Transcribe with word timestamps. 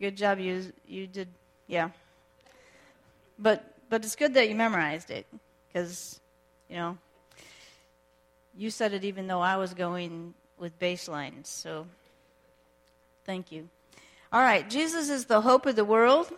Good 0.00 0.16
job. 0.16 0.38
You 0.38 0.72
you 0.86 1.06
did. 1.06 1.28
Yeah. 1.66 1.90
But 3.38 3.64
but 3.90 4.04
it's 4.04 4.16
good 4.16 4.34
that 4.34 4.48
you 4.48 4.54
memorized 4.54 5.10
it 5.10 5.26
because 5.68 6.18
you 6.68 6.76
know 6.76 6.98
you 8.56 8.70
said 8.70 8.92
it 8.92 9.04
even 9.04 9.26
though 9.26 9.40
I 9.40 9.56
was 9.56 9.74
going 9.74 10.34
with 10.58 10.78
baselines. 10.78 11.46
So 11.46 11.86
thank 13.24 13.52
you. 13.52 13.68
All 14.32 14.40
right, 14.40 14.68
Jesus 14.68 15.10
is 15.10 15.24
the 15.24 15.40
hope 15.40 15.66
of 15.66 15.76
the 15.76 15.84
world. 15.84 16.30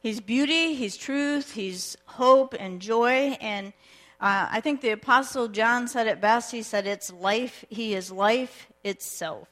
He's 0.00 0.20
beauty, 0.20 0.74
he's 0.74 0.96
truth, 0.96 1.52
he's 1.52 1.96
hope 2.06 2.54
and 2.58 2.80
joy. 2.80 3.36
And 3.40 3.72
uh, 4.20 4.48
I 4.50 4.60
think 4.60 4.80
the 4.80 4.90
Apostle 4.90 5.48
John 5.48 5.88
said 5.88 6.06
it 6.06 6.20
best. 6.20 6.52
He 6.52 6.62
said, 6.62 6.86
It's 6.86 7.12
life, 7.12 7.64
he 7.68 7.94
is 7.94 8.10
life 8.10 8.68
itself. 8.84 9.48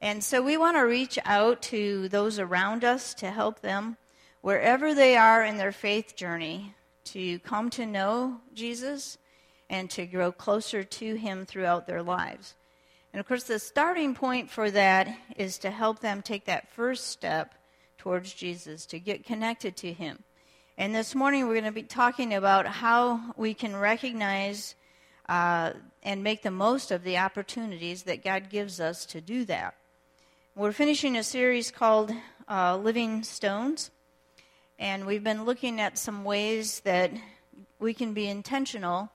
And 0.00 0.22
so 0.22 0.42
we 0.42 0.56
want 0.56 0.76
to 0.76 0.82
reach 0.82 1.18
out 1.24 1.62
to 1.62 2.08
those 2.08 2.38
around 2.38 2.84
us 2.84 3.14
to 3.14 3.30
help 3.30 3.60
them 3.60 3.96
wherever 4.40 4.94
they 4.94 5.16
are 5.16 5.44
in 5.44 5.56
their 5.56 5.72
faith 5.72 6.14
journey 6.16 6.74
to 7.04 7.38
come 7.40 7.70
to 7.70 7.86
know 7.86 8.40
Jesus 8.54 9.18
and 9.70 9.88
to 9.90 10.06
grow 10.06 10.30
closer 10.32 10.84
to 10.84 11.14
him 11.14 11.46
throughout 11.46 11.86
their 11.86 12.02
lives. 12.02 12.54
And 13.12 13.20
of 13.20 13.26
course, 13.26 13.44
the 13.44 13.58
starting 13.58 14.14
point 14.14 14.50
for 14.50 14.70
that 14.70 15.08
is 15.36 15.56
to 15.58 15.70
help 15.70 16.00
them 16.00 16.20
take 16.20 16.44
that 16.44 16.68
first 16.68 17.06
step 17.06 17.54
towards 17.96 18.32
Jesus, 18.34 18.84
to 18.86 19.00
get 19.00 19.24
connected 19.24 19.74
to 19.78 19.92
Him. 19.92 20.22
And 20.76 20.94
this 20.94 21.14
morning 21.14 21.46
we're 21.46 21.54
going 21.54 21.64
to 21.64 21.72
be 21.72 21.82
talking 21.82 22.34
about 22.34 22.66
how 22.66 23.32
we 23.36 23.54
can 23.54 23.74
recognize 23.74 24.74
uh, 25.30 25.72
and 26.02 26.22
make 26.22 26.42
the 26.42 26.50
most 26.50 26.90
of 26.90 27.02
the 27.04 27.16
opportunities 27.16 28.02
that 28.02 28.22
God 28.22 28.50
gives 28.50 28.80
us 28.80 29.06
to 29.06 29.22
do 29.22 29.46
that. 29.46 29.74
We're 30.58 30.72
finishing 30.72 31.18
a 31.18 31.22
series 31.22 31.70
called 31.70 32.10
uh, 32.48 32.78
Living 32.78 33.24
Stones, 33.24 33.90
and 34.78 35.04
we've 35.04 35.22
been 35.22 35.44
looking 35.44 35.82
at 35.82 35.98
some 35.98 36.24
ways 36.24 36.80
that 36.80 37.10
we 37.78 37.92
can 37.92 38.14
be 38.14 38.26
intentional 38.26 39.10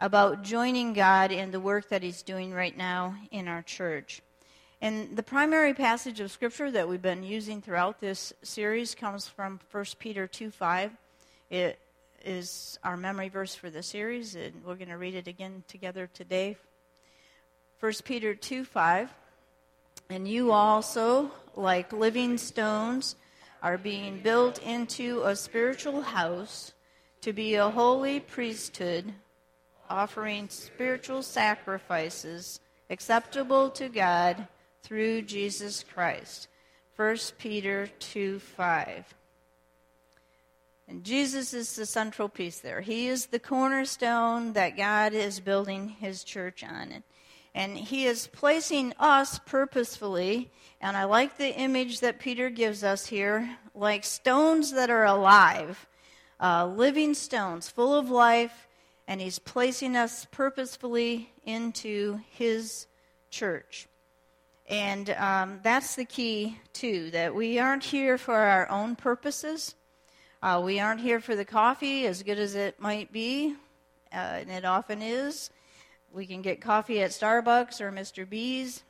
about 0.00 0.42
joining 0.42 0.92
God 0.92 1.30
in 1.30 1.52
the 1.52 1.60
work 1.60 1.90
that 1.90 2.02
He's 2.02 2.24
doing 2.24 2.52
right 2.52 2.76
now 2.76 3.14
in 3.30 3.46
our 3.46 3.62
church. 3.62 4.20
And 4.80 5.16
the 5.16 5.22
primary 5.22 5.74
passage 5.74 6.18
of 6.18 6.32
Scripture 6.32 6.72
that 6.72 6.88
we've 6.88 7.00
been 7.00 7.22
using 7.22 7.62
throughout 7.62 8.00
this 8.00 8.32
series 8.42 8.96
comes 8.96 9.28
from 9.28 9.60
1 9.70 9.84
Peter 10.00 10.26
2 10.26 10.50
5. 10.50 10.90
It 11.50 11.78
is 12.24 12.80
our 12.82 12.96
memory 12.96 13.28
verse 13.28 13.54
for 13.54 13.70
the 13.70 13.84
series, 13.84 14.34
and 14.34 14.64
we're 14.66 14.74
going 14.74 14.88
to 14.88 14.98
read 14.98 15.14
it 15.14 15.28
again 15.28 15.62
together 15.68 16.10
today. 16.12 16.56
1 17.78 17.92
Peter 18.04 18.34
2 18.34 18.64
5. 18.64 19.08
And 20.10 20.26
you 20.26 20.50
also, 20.50 21.30
like 21.54 21.92
living 21.92 22.36
stones, 22.36 23.14
are 23.62 23.78
being 23.78 24.18
built 24.18 24.60
into 24.60 25.22
a 25.22 25.36
spiritual 25.36 26.02
house 26.02 26.72
to 27.20 27.32
be 27.32 27.54
a 27.54 27.70
holy 27.70 28.18
priesthood, 28.18 29.12
offering 29.88 30.48
spiritual 30.48 31.22
sacrifices 31.22 32.58
acceptable 32.90 33.70
to 33.70 33.88
God 33.88 34.48
through 34.82 35.22
Jesus 35.22 35.84
Christ. 35.84 36.48
1 36.96 37.16
Peter 37.38 37.88
2 38.00 38.40
5. 38.40 39.14
And 40.88 41.04
Jesus 41.04 41.54
is 41.54 41.76
the 41.76 41.86
central 41.86 42.28
piece 42.28 42.58
there. 42.58 42.80
He 42.80 43.06
is 43.06 43.26
the 43.26 43.38
cornerstone 43.38 44.54
that 44.54 44.76
God 44.76 45.12
is 45.14 45.38
building 45.38 45.88
his 45.88 46.24
church 46.24 46.64
on. 46.64 47.04
And 47.54 47.76
he 47.76 48.06
is 48.06 48.28
placing 48.28 48.94
us 48.98 49.40
purposefully, 49.40 50.50
and 50.80 50.96
I 50.96 51.04
like 51.04 51.36
the 51.36 51.52
image 51.52 52.00
that 52.00 52.20
Peter 52.20 52.48
gives 52.48 52.84
us 52.84 53.06
here, 53.06 53.56
like 53.74 54.04
stones 54.04 54.72
that 54.72 54.88
are 54.88 55.04
alive, 55.04 55.88
uh, 56.40 56.66
living 56.66 57.14
stones 57.14 57.68
full 57.68 57.94
of 57.94 58.08
life, 58.08 58.68
and 59.08 59.20
he's 59.20 59.40
placing 59.40 59.96
us 59.96 60.26
purposefully 60.30 61.32
into 61.44 62.20
his 62.30 62.86
church. 63.30 63.88
And 64.68 65.10
um, 65.10 65.58
that's 65.64 65.96
the 65.96 66.04
key, 66.04 66.60
too, 66.72 67.10
that 67.10 67.34
we 67.34 67.58
aren't 67.58 67.82
here 67.82 68.16
for 68.16 68.36
our 68.36 68.70
own 68.70 68.94
purposes. 68.94 69.74
Uh, 70.40 70.62
we 70.64 70.78
aren't 70.78 71.00
here 71.00 71.18
for 71.18 71.34
the 71.34 71.44
coffee, 71.44 72.06
as 72.06 72.22
good 72.22 72.38
as 72.38 72.54
it 72.54 72.80
might 72.80 73.10
be, 73.10 73.56
uh, 74.12 74.16
and 74.16 74.50
it 74.50 74.64
often 74.64 75.02
is. 75.02 75.50
We 76.12 76.26
can 76.26 76.42
get 76.42 76.60
coffee 76.60 77.02
at 77.02 77.10
Starbucks 77.10 77.80
or 77.80 77.92
Mr. 77.92 78.28
B's. 78.28 78.82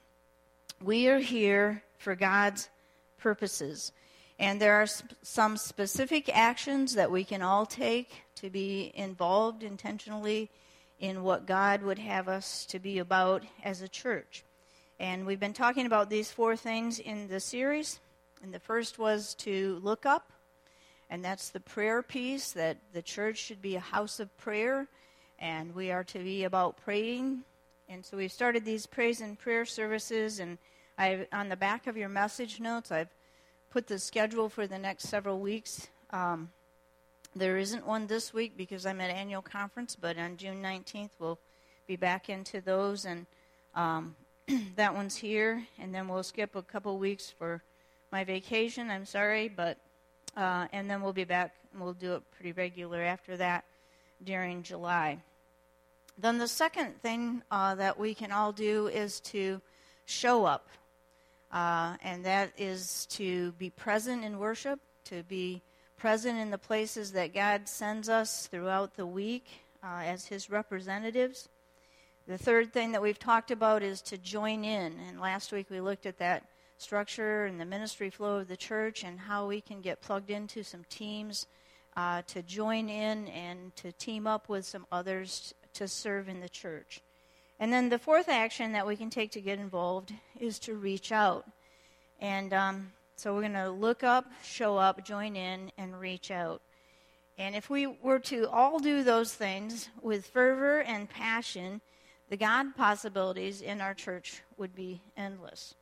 We 0.83 1.09
are 1.09 1.19
here 1.19 1.83
for 1.99 2.15
God's 2.15 2.71
purposes. 3.19 3.93
And 4.39 4.59
there 4.59 4.75
are 4.81 4.87
sp- 4.89 5.13
some 5.23 5.59
specific 5.59 6.35
actions 6.35 6.95
that 6.95 7.11
we 7.11 7.25
can 7.25 7.43
all 7.43 7.67
take 7.67 8.23
to 8.37 8.49
be 8.49 8.91
involved 8.95 9.63
intentionally 9.63 10.51
in 10.99 11.23
what 11.23 11.47
God 11.47 11.83
would 11.83 11.99
have 11.99 12.27
us 12.27 12.65
to 12.67 12.79
be 12.79 12.99
about 12.99 13.45
as 13.63 13.83
a 13.83 13.89
church. 13.89 14.43
And 14.99 15.27
we've 15.27 15.41
been 15.41 15.53
talking 15.53 15.85
about 15.85 16.09
these 16.09 16.31
four 16.31 16.57
things 16.57 16.99
in 16.99 17.29
the 17.29 17.41
series. 17.41 18.01
And 18.43 18.55
the 18.55 18.59
first 18.59 18.99
was 18.99 19.35
to 19.37 19.79
look 19.83 20.07
up, 20.07 20.33
and 21.11 21.23
that's 21.23 21.51
the 21.51 21.61
prayer 21.61 22.03
piece 22.03 22.53
that 22.53 22.79
the 22.95 23.03
church 23.03 23.37
should 23.37 23.61
be 23.61 23.77
a 23.77 23.81
house 23.81 24.21
of 24.21 24.35
prayer, 24.39 24.89
and 25.41 25.75
we 25.75 25.91
are 25.91 26.05
to 26.05 26.19
be 26.19 26.45
about 26.45 26.77
praying. 26.85 27.41
And 27.89 28.05
so 28.05 28.17
we've 28.17 28.31
started 28.31 28.65
these 28.65 28.87
praise 28.87 29.21
and 29.21 29.39
prayer 29.39 29.65
services, 29.65 30.39
and 30.39 30.59
I 30.99 31.27
on 31.33 31.49
the 31.49 31.57
back 31.57 31.87
of 31.87 31.97
your 31.97 32.09
message 32.09 32.61
notes, 32.61 32.93
I've 32.93 33.15
put 33.71 33.87
the 33.87 33.99
schedule 33.99 34.49
for 34.49 34.67
the 34.67 34.79
next 34.79 35.05
several 35.05 35.41
weeks. 35.41 35.89
Um, 36.11 36.51
there 37.35 37.59
isn't 37.59 37.87
one 37.87 38.07
this 38.07 38.35
week 38.35 38.57
because 38.57 38.87
I'm 38.87 39.01
at 39.01 39.11
annual 39.11 39.43
conference, 39.43 39.97
but 39.97 40.19
on 40.19 40.37
June 40.37 40.63
19th 40.63 41.11
we'll 41.19 41.39
be 41.87 41.97
back 41.97 42.29
into 42.29 42.61
those 42.61 43.05
and. 43.05 43.27
Um, 43.75 44.17
that 44.77 44.95
one's 44.95 45.17
here, 45.17 45.65
and 45.79 45.95
then 45.95 46.09
we'll 46.09 46.23
skip 46.23 46.57
a 46.57 46.63
couple 46.63 46.99
weeks 46.99 47.31
for 47.31 47.63
my 48.11 48.25
vacation. 48.25 48.91
I'm 48.91 49.05
sorry, 49.05 49.49
but 49.49 49.79
uh, 50.37 50.67
and 50.73 50.91
then 50.91 51.03
we'll 51.03 51.13
be 51.13 51.25
back. 51.25 51.55
and 51.73 51.83
We'll 51.83 51.93
do 51.93 52.15
it 52.15 52.23
pretty 52.33 52.53
regular 52.53 53.03
after 53.03 53.37
that 53.37 53.65
during 54.25 54.63
July. 54.63 55.19
Then 56.21 56.37
the 56.37 56.49
second 56.49 57.01
thing 57.01 57.43
uh, 57.51 57.77
that 57.77 57.99
we 57.99 58.15
can 58.15 58.31
all 58.31 58.53
do 58.53 58.89
is 58.89 59.21
to 59.21 59.63
show 60.05 60.45
up, 60.45 60.69
uh, 61.51 61.97
and 62.03 62.27
that 62.27 62.53
is 62.59 63.07
to 63.13 63.53
be 63.53 63.71
present 63.71 64.23
in 64.23 64.39
worship, 64.39 64.81
to 65.05 65.23
be 65.23 65.63
present 65.97 66.39
in 66.39 66.51
the 66.51 66.59
places 66.59 67.13
that 67.13 67.33
God 67.33 67.67
sends 67.69 68.11
us 68.11 68.47
throughout 68.49 68.97
the 68.97 69.07
week 69.07 69.47
uh, 69.83 70.03
as 70.05 70.27
His 70.27 70.51
representatives. 70.51 71.49
The 72.27 72.37
third 72.37 72.71
thing 72.71 72.93
that 72.93 73.01
we've 73.01 73.19
talked 73.19 73.51
about 73.51 73.83
is 73.83 74.03
to 74.03 74.19
join 74.19 74.63
in. 74.63 75.01
And 75.09 75.21
last 75.21 75.53
week 75.53 75.71
we 75.71 75.81
looked 75.81 76.05
at 76.05 76.19
that 76.19 76.45
structure 76.77 77.47
and 77.47 77.59
the 77.59 77.65
ministry 77.65 78.11
flow 78.11 78.41
of 78.41 78.49
the 78.49 78.59
church 78.59 79.05
and 79.05 79.19
how 79.19 79.47
we 79.47 79.63
can 79.63 79.81
get 79.81 80.03
plugged 80.03 80.31
into 80.31 80.63
some 80.65 80.85
teams 80.91 81.47
uh, 81.97 82.23
to 82.27 82.43
join 82.43 82.91
in 82.91 83.27
and 83.29 83.75
to 83.77 83.91
team 83.93 84.27
up 84.27 84.49
with 84.49 84.67
some 84.67 84.87
others 84.93 85.55
to 85.75 85.89
serve 85.89 86.29
in 86.29 86.41
the 86.41 86.49
church. 86.49 87.01
And 87.59 87.73
then 87.73 87.89
the 87.89 87.99
fourth 87.99 88.29
action 88.29 88.73
that 88.73 88.87
we 88.87 88.97
can 88.97 89.11
take 89.11 89.33
to 89.33 89.41
get 89.41 89.59
involved 89.59 90.13
is 90.39 90.59
to 90.61 90.75
reach 90.75 91.13
out. 91.13 91.45
And 92.19 92.53
um, 92.53 92.93
so 93.17 93.35
we're 93.35 93.43
going 93.43 93.53
to 93.53 93.71
look 93.71 94.03
up, 94.03 94.27
show 94.43 94.79
up, 94.79 95.05
join 95.05 95.37
in, 95.37 95.71
and 95.77 96.01
reach 96.01 96.31
out. 96.31 96.63
And 97.37 97.55
if 97.55 97.69
we 97.71 97.87
were 97.87 98.19
to 98.19 98.49
all 98.49 98.79
do 98.79 99.03
those 99.03 99.35
things 99.35 99.89
with 100.03 100.27
fervor 100.27 100.81
and 100.81 101.09
passion, 101.09 101.81
the 102.29 102.37
God 102.37 102.77
possibilities 102.77 103.61
in 103.61 103.81
our 103.81 103.95
church 103.95 104.43
would 104.57 104.75
be 104.75 105.03
endless. 105.17 105.75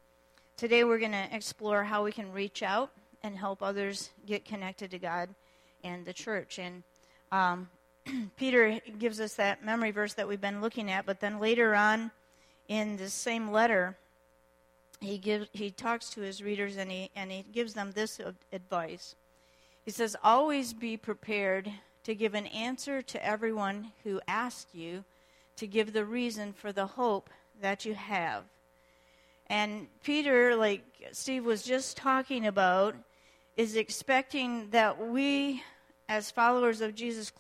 Today, 0.57 0.83
we're 0.83 0.99
going 0.99 1.13
to 1.13 1.29
explore 1.33 1.85
how 1.85 2.03
we 2.05 2.11
can 2.11 2.33
reach 2.33 2.63
out 2.63 2.91
and 3.23 3.37
help 3.37 3.63
others 3.63 4.11
get 4.27 4.45
connected 4.45 4.91
to 4.91 4.99
God 4.99 5.29
and 5.85 6.05
the 6.05 6.13
church. 6.13 6.59
And 6.59 6.83
um, 7.31 7.69
Peter 8.37 8.81
gives 8.99 9.21
us 9.21 9.35
that 9.35 9.65
memory 9.65 9.91
verse 9.91 10.15
that 10.15 10.29
we've 10.29 10.41
been 10.41 10.61
looking 10.61 10.91
at, 10.91 11.07
but 11.07 11.21
then 11.21 11.41
later 11.41 11.75
on 11.75 12.11
in 12.69 12.97
this 12.97 13.15
same 13.15 13.51
letter, 13.51 13.97
he 15.01 15.19
gives 15.19 15.49
he 15.53 15.71
talks 15.71 16.11
to 16.11 16.21
his 16.21 16.43
readers 16.43 16.77
and 16.77 16.91
he 16.91 17.11
and 17.15 17.31
he 17.31 17.45
gives 17.53 17.75
them 17.75 17.93
this 17.93 18.21
advice. 18.53 19.15
He 19.85 19.91
says, 19.91 20.17
"Always 20.25 20.73
be 20.73 20.97
prepared 20.97 21.71
to 22.05 22.15
give 22.15 22.35
an 22.35 22.47
answer 22.47 23.01
to 23.03 23.25
everyone 23.25 23.93
who 24.05 24.21
asks 24.27 24.75
you." 24.75 25.05
to 25.59 25.67
give 25.67 25.93
the 25.93 26.05
reason 26.05 26.53
for 26.53 26.73
the 26.73 26.87
hope 26.87 27.29
that 27.61 27.85
you 27.85 27.95
have. 27.95 28.45
And 29.49 29.89
Peter, 30.05 30.55
like 30.55 30.85
Steve 31.13 31.45
was 31.45 31.63
just 31.63 31.97
talking 31.97 32.47
about, 32.47 32.95
is 33.57 33.75
expecting 33.75 34.71
that 34.71 35.09
we, 35.09 35.63
as 36.09 36.31
followers 36.31 36.81
of 36.81 36.95
Jesus 36.95 37.33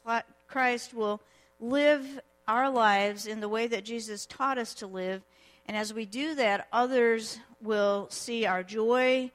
Christ, 0.49 0.93
will 0.95 1.21
live 1.61 2.21
our 2.47 2.71
lives 2.71 3.27
in 3.27 3.41
the 3.41 3.49
way 3.49 3.67
that 3.67 3.85
Jesus 3.85 4.27
taught 4.27 4.59
us 4.59 4.75
to 4.75 4.87
live. 4.87 5.23
And 5.67 5.77
as 5.77 5.93
we 5.93 6.07
do 6.07 6.35
that, 6.35 6.67
others 6.73 7.39
will 7.61 8.09
see 8.11 8.47
our 8.47 8.63
joy 8.63 9.31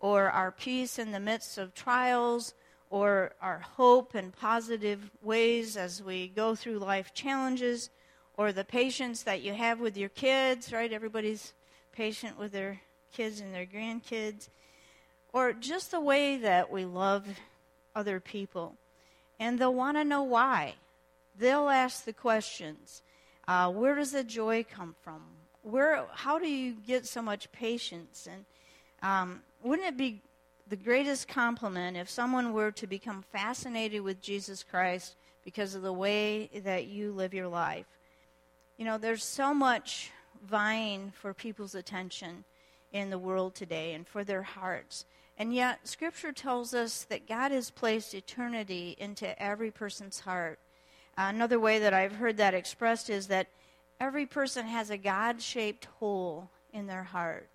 or 0.00 0.30
our 0.30 0.50
peace 0.50 0.98
in 0.98 1.12
the 1.12 1.20
midst 1.20 1.56
of 1.56 1.72
trials, 1.72 2.54
or 2.90 3.32
our 3.40 3.58
hope 3.58 4.14
and 4.14 4.32
positive 4.36 5.10
ways 5.22 5.76
as 5.76 6.02
we 6.02 6.28
go 6.28 6.54
through 6.54 6.78
life 6.78 7.14
challenges, 7.14 7.90
or 8.36 8.52
the 8.52 8.64
patience 8.64 9.22
that 9.22 9.42
you 9.42 9.52
have 9.54 9.80
with 9.80 9.96
your 9.96 10.10
kids, 10.10 10.72
right? 10.72 10.92
Everybody's 10.92 11.54
patient 11.92 12.38
with 12.38 12.52
their 12.52 12.80
kids 13.12 13.40
and 13.40 13.54
their 13.54 13.66
grandkids, 13.66 14.48
or 15.32 15.52
just 15.52 15.90
the 15.90 16.00
way 16.00 16.36
that 16.36 16.70
we 16.70 16.84
love 16.84 17.26
other 17.94 18.20
people. 18.20 18.76
And 19.38 19.58
they'll 19.58 19.74
want 19.74 19.96
to 19.96 20.04
know 20.04 20.22
why. 20.22 20.74
They'll 21.38 21.68
ask 21.68 22.04
the 22.04 22.12
questions 22.12 23.02
uh, 23.46 23.70
Where 23.70 23.94
does 23.94 24.12
the 24.12 24.24
joy 24.24 24.64
come 24.64 24.94
from? 25.02 25.22
Where, 25.62 26.04
how 26.12 26.38
do 26.38 26.48
you 26.48 26.74
get 26.86 27.06
so 27.06 27.20
much 27.20 27.50
patience? 27.52 28.28
And 28.30 28.44
um, 29.02 29.42
wouldn't 29.62 29.88
it 29.88 29.96
be 29.96 30.22
the 30.68 30.76
greatest 30.76 31.28
compliment 31.28 31.96
if 31.96 32.08
someone 32.08 32.52
were 32.52 32.70
to 32.72 32.86
become 32.86 33.24
fascinated 33.32 34.02
with 34.02 34.20
Jesus 34.20 34.62
Christ 34.62 35.16
because 35.44 35.74
of 35.74 35.82
the 35.82 35.92
way 35.92 36.50
that 36.64 36.86
you 36.86 37.12
live 37.12 37.34
your 37.34 37.48
life? 37.48 37.86
You 38.76 38.84
know, 38.84 38.98
there's 38.98 39.24
so 39.24 39.52
much 39.52 40.10
vying 40.48 41.12
for 41.16 41.34
people's 41.34 41.74
attention 41.74 42.44
in 42.92 43.10
the 43.10 43.18
world 43.18 43.54
today 43.54 43.94
and 43.94 44.06
for 44.06 44.22
their 44.24 44.42
hearts. 44.42 45.04
And 45.38 45.54
yet, 45.54 45.86
Scripture 45.86 46.32
tells 46.32 46.72
us 46.72 47.04
that 47.04 47.28
God 47.28 47.52
has 47.52 47.70
placed 47.70 48.14
eternity 48.14 48.96
into 48.98 49.40
every 49.42 49.70
person's 49.70 50.20
heart. 50.20 50.58
Another 51.16 51.60
way 51.60 51.78
that 51.78 51.94
I've 51.94 52.16
heard 52.16 52.36
that 52.38 52.54
expressed 52.54 53.10
is 53.10 53.26
that 53.28 53.48
every 54.00 54.26
person 54.26 54.66
has 54.66 54.90
a 54.90 54.96
God 54.96 55.42
shaped 55.42 55.86
hole 55.98 56.50
in 56.72 56.86
their 56.86 57.04
heart 57.04 57.48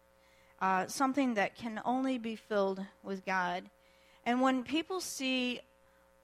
uh, 0.61 0.85
something 0.87 1.33
that 1.33 1.55
can 1.55 1.81
only 1.83 2.17
be 2.17 2.35
filled 2.35 2.85
with 3.03 3.25
God. 3.25 3.63
And 4.25 4.41
when 4.41 4.63
people 4.63 5.01
see 5.01 5.59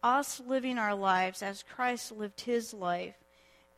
us 0.03 0.39
living 0.47 0.77
our 0.77 0.93
lives 0.93 1.41
as 1.41 1.63
Christ 1.63 2.11
lived 2.11 2.41
his 2.41 2.73
life, 2.73 3.15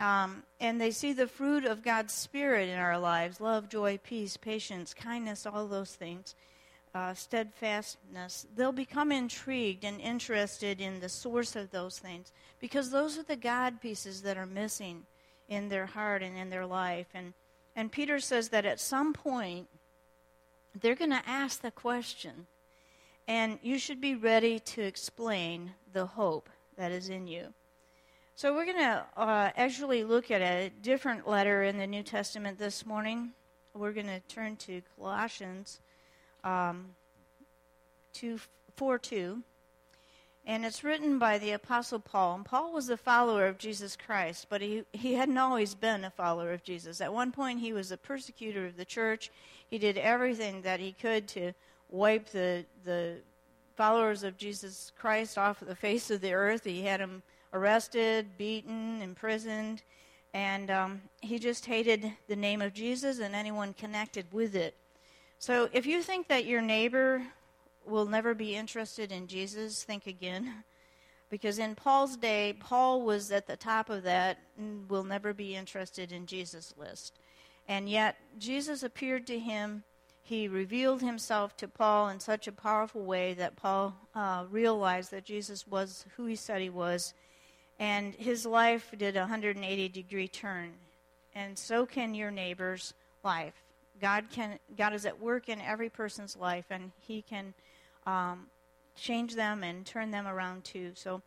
um, 0.02 0.44
and 0.60 0.80
they 0.80 0.92
see 0.92 1.14
the 1.14 1.28
fruit 1.28 1.66
of 1.66 1.84
God's 1.84 2.14
Spirit 2.14 2.70
in 2.70 2.78
our 2.78 3.00
lives 3.00 3.40
love, 3.40 3.70
joy, 3.70 4.00
peace, 4.04 4.38
patience, 4.38 4.94
kindness, 4.94 5.46
all 5.46 5.68
those 5.68 5.96
things, 5.96 6.36
uh, 6.95 7.13
steadfastness 7.13 8.47
they'll 8.56 8.71
become 8.71 9.12
intrigued 9.12 9.83
and 9.83 10.01
interested 10.01 10.81
in 10.81 11.00
the 11.00 11.09
source 11.09 11.56
of 11.56 11.69
those 11.69 12.00
things 12.00 12.31
because 12.59 12.89
those 12.89 13.18
are 13.18 13.24
the 13.24 13.36
God 13.36 13.80
pieces 13.80 14.21
that 14.24 14.38
are 14.38 14.45
missing 14.45 15.06
in 15.50 15.69
their 15.69 15.88
heart 15.88 16.24
and 16.24 16.38
in 16.38 16.50
their 16.50 16.65
life. 16.65 17.07
And, 17.13 17.33
and 17.75 17.91
Peter 17.91 18.19
says 18.19 18.50
that 18.50 18.65
at 18.65 18.80
some 18.80 19.13
point, 19.13 19.68
they're 20.80 20.95
going 20.95 21.09
to 21.09 21.27
ask 21.27 21.62
the 21.62 21.71
question, 21.71 22.47
and 23.27 23.59
you 23.62 23.80
should 23.80 24.00
be 24.00 24.15
ready 24.15 24.59
to 24.59 24.81
explain 24.81 25.74
the 25.91 26.06
hope 26.06 26.50
that 26.77 26.91
is 26.91 27.09
in 27.09 27.27
you. 27.27 27.53
So, 28.36 28.53
we're 28.53 28.65
going 28.65 28.77
to 28.77 29.06
uh, 29.18 29.50
actually 29.57 30.06
look 30.06 30.31
at 30.31 30.41
a 30.41 30.69
different 30.81 31.27
letter 31.27 31.63
in 31.63 31.77
the 31.77 31.88
New 31.88 32.03
Testament 32.03 32.57
this 32.57 32.86
morning. 32.86 33.31
We're 33.74 33.91
going 33.91 34.07
to 34.07 34.21
turn 34.33 34.56
to 34.57 34.81
Colossians 34.95 35.81
um, 36.44 36.95
2, 38.13 38.39
4 38.75 39.00
2. 39.00 39.44
And 40.45 40.65
it's 40.65 40.83
written 40.83 41.19
by 41.19 41.38
the 41.38 41.51
Apostle 41.51 42.00
Paul. 42.00 42.36
And 42.36 42.45
Paul 42.45 42.74
was 42.74 42.89
a 42.89 42.97
follower 42.97 43.45
of 43.45 43.59
Jesus 43.59 43.95
Christ, 43.95 44.47
but 44.50 44.62
he, 44.62 44.83
he 44.94 45.13
hadn't 45.13 45.38
always 45.38 45.75
been 45.75 46.03
a 46.03 46.09
follower 46.09 46.53
of 46.53 46.63
Jesus. 46.63 47.01
At 47.01 47.13
one 47.13 47.31
point, 47.31 47.59
he 47.59 47.71
was 47.71 47.91
a 47.91 47.97
persecutor 47.97 48.65
of 48.65 48.75
the 48.75 48.86
church. 48.86 49.31
He 49.69 49.77
did 49.77 49.97
everything 49.97 50.63
that 50.63 50.80
he 50.80 50.91
could 50.91 51.27
to 51.30 51.53
wipe 51.89 52.30
the, 52.30 52.65
the 52.83 53.18
followers 53.75 54.24
of 54.24 54.38
Jesus 54.38 54.91
Christ 54.97 55.38
off 55.38 55.62
of 55.62 55.68
the 55.68 55.75
face 55.75 56.09
of 56.09 56.21
the 56.21 56.33
earth. 56.33 56.63
He 56.63 56.81
had 56.81 57.00
them 57.00 57.21
arrested, 57.53 58.38
beaten, 58.38 59.01
imprisoned, 59.01 59.83
and 60.33 60.69
um, 60.69 61.01
he 61.21 61.39
just 61.39 61.65
hated 61.65 62.12
the 62.27 62.36
name 62.36 62.62
of 62.62 62.74
Jesus 62.74 63.19
and 63.19 63.33
anyone 63.33 63.74
connected 63.74 64.25
with 64.31 64.56
it. 64.56 64.75
So 65.39 65.69
if 65.71 65.86
you 65.86 66.03
think 66.03 66.27
that 66.27 66.45
your 66.45 66.62
neighbor 66.62 67.24
will 67.86 68.06
never 68.06 68.33
be 68.33 68.56
interested 68.56 69.09
in 69.12 69.27
Jesus, 69.27 69.83
think 69.83 70.06
again. 70.06 70.53
Because 71.30 71.59
in 71.59 71.75
Paul's 71.75 72.18
day, 72.18 72.56
Paul 72.59 73.03
was 73.03 73.31
at 73.31 73.45
the 73.45 73.56
top 73.56 73.91
of 73.91 74.01
that 74.01 74.39
will 74.88 75.03
never 75.03 75.31
be 75.31 75.56
interested 75.56 76.12
in 76.12 76.25
Jesus' 76.25 76.74
list. 76.75 77.19
And 77.68 77.88
yet, 77.88 78.15
Jesus 78.39 78.81
appeared 78.81 79.27
to 79.27 79.38
him. 79.38 79.83
He 80.24 80.47
revealed 80.47 81.03
himself 81.03 81.56
to 81.57 81.68
Paul 81.68 82.09
in 82.09 82.19
such 82.19 82.47
a 82.47 82.51
powerful 82.51 83.03
way 83.03 83.36
that 83.36 83.56
Paul 83.56 83.95
uh, 84.15 84.45
realized 84.50 85.12
that 85.12 85.24
Jesus 85.24 85.68
was 85.68 86.03
who 86.18 86.25
he 86.25 86.36
said 86.36 86.62
he 86.62 86.71
was. 86.71 87.13
And 87.77 88.15
his 88.15 88.44
life 88.44 88.91
did 88.97 89.15
a 89.15 89.19
180 89.19 89.88
degree 89.89 90.27
turn. 90.27 90.71
And 91.36 91.59
so 91.59 91.86
can 91.86 92.15
your 92.15 92.31
neighbor's 92.31 92.95
life. 93.24 93.69
God, 94.01 94.25
can, 94.31 94.60
God 94.78 94.94
is 94.94 95.06
at 95.06 95.19
work 95.19 95.50
in 95.50 95.62
every 95.62 95.90
person's 95.90 96.36
life, 96.38 96.66
and 96.69 96.92
he 97.00 97.22
can 97.22 97.54
um, 98.06 98.48
change 98.96 99.36
them 99.36 99.63
and 99.63 99.86
turn 99.86 100.12
them 100.12 100.28
around 100.28 100.63
too. 100.63 100.92
So 100.96 101.22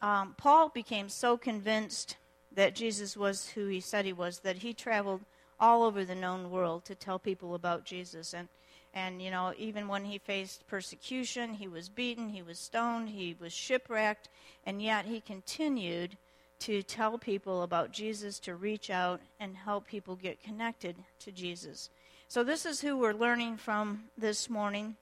um, 0.00 0.34
Paul 0.36 0.68
became 0.68 1.08
so 1.08 1.36
convinced 1.36 2.16
that 2.54 2.74
Jesus 2.74 3.16
was 3.16 3.48
who 3.48 3.66
he 3.66 3.80
said 3.80 4.04
he 4.04 4.12
was 4.12 4.40
that 4.40 4.56
he 4.56 4.74
traveled 4.74 5.22
all 5.58 5.84
over 5.84 6.04
the 6.04 6.14
known 6.14 6.50
world 6.50 6.84
to 6.84 6.94
tell 6.94 7.18
people 7.18 7.54
about 7.54 7.84
Jesus. 7.84 8.34
And, 8.34 8.48
and, 8.92 9.22
you 9.22 9.30
know, 9.30 9.54
even 9.56 9.86
when 9.88 10.04
he 10.04 10.18
faced 10.18 10.66
persecution, 10.66 11.54
he 11.54 11.68
was 11.68 11.88
beaten, 11.88 12.28
he 12.28 12.42
was 12.42 12.58
stoned, 12.58 13.10
he 13.10 13.36
was 13.40 13.52
shipwrecked, 13.52 14.28
and 14.66 14.82
yet 14.82 15.06
he 15.06 15.20
continued 15.20 16.16
to 16.58 16.82
tell 16.82 17.16
people 17.16 17.62
about 17.62 17.92
Jesus, 17.92 18.38
to 18.40 18.54
reach 18.54 18.90
out 18.90 19.20
and 19.40 19.56
help 19.56 19.86
people 19.86 20.14
get 20.14 20.42
connected 20.42 20.96
to 21.20 21.32
Jesus. 21.32 21.90
So, 22.32 22.42
this 22.42 22.64
is 22.64 22.80
who 22.80 22.96
we're 22.96 23.12
learning 23.12 23.58
from 23.58 24.04
this 24.16 24.48
morning 24.48 24.96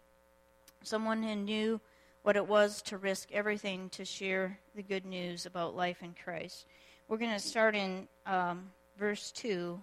someone 0.83 1.23
who 1.23 1.37
knew 1.37 1.81
what 2.25 2.35
it 2.35 2.45
was 2.45 2.83
to 2.83 2.99
risk 2.99 3.31
everything 3.31 3.89
to 3.91 4.05
share 4.05 4.59
the 4.75 4.83
good 4.83 5.05
news 5.05 5.47
about 5.47 5.77
life 5.77 6.03
in 6.03 6.17
Christ. 6.25 6.67
We're 7.07 7.19
going 7.19 7.31
to 7.31 7.39
start 7.39 7.77
in 7.77 8.09
um, 8.27 8.73
verse 8.99 9.31
2 9.31 9.81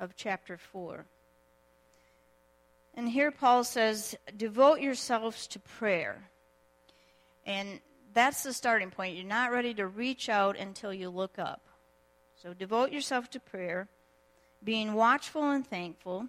of 0.00 0.16
chapter 0.16 0.58
4. 0.58 1.04
And 2.94 3.08
here 3.08 3.30
Paul 3.30 3.62
says, 3.62 4.16
Devote 4.36 4.80
yourselves 4.80 5.46
to 5.46 5.60
prayer. 5.60 6.20
And 7.46 7.78
that's 8.12 8.42
the 8.42 8.52
starting 8.52 8.90
point. 8.90 9.14
You're 9.14 9.26
not 9.26 9.52
ready 9.52 9.74
to 9.74 9.86
reach 9.86 10.28
out 10.28 10.58
until 10.58 10.92
you 10.92 11.08
look 11.08 11.38
up. 11.38 11.62
So 12.42 12.52
devote 12.52 12.90
yourself 12.90 13.30
to 13.30 13.38
prayer, 13.38 13.86
being 14.64 14.94
watchful 14.94 15.48
and 15.48 15.64
thankful. 15.64 16.28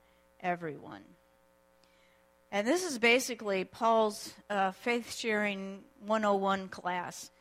everyone. 0.41 1.03
And 2.51 2.67
this 2.67 2.83
is 2.83 2.99
basically 2.99 3.63
Paul's 3.63 4.33
uh, 4.49 4.71
faith 4.71 5.15
sharing 5.15 5.83
101 6.05 6.67
class. 6.67 7.31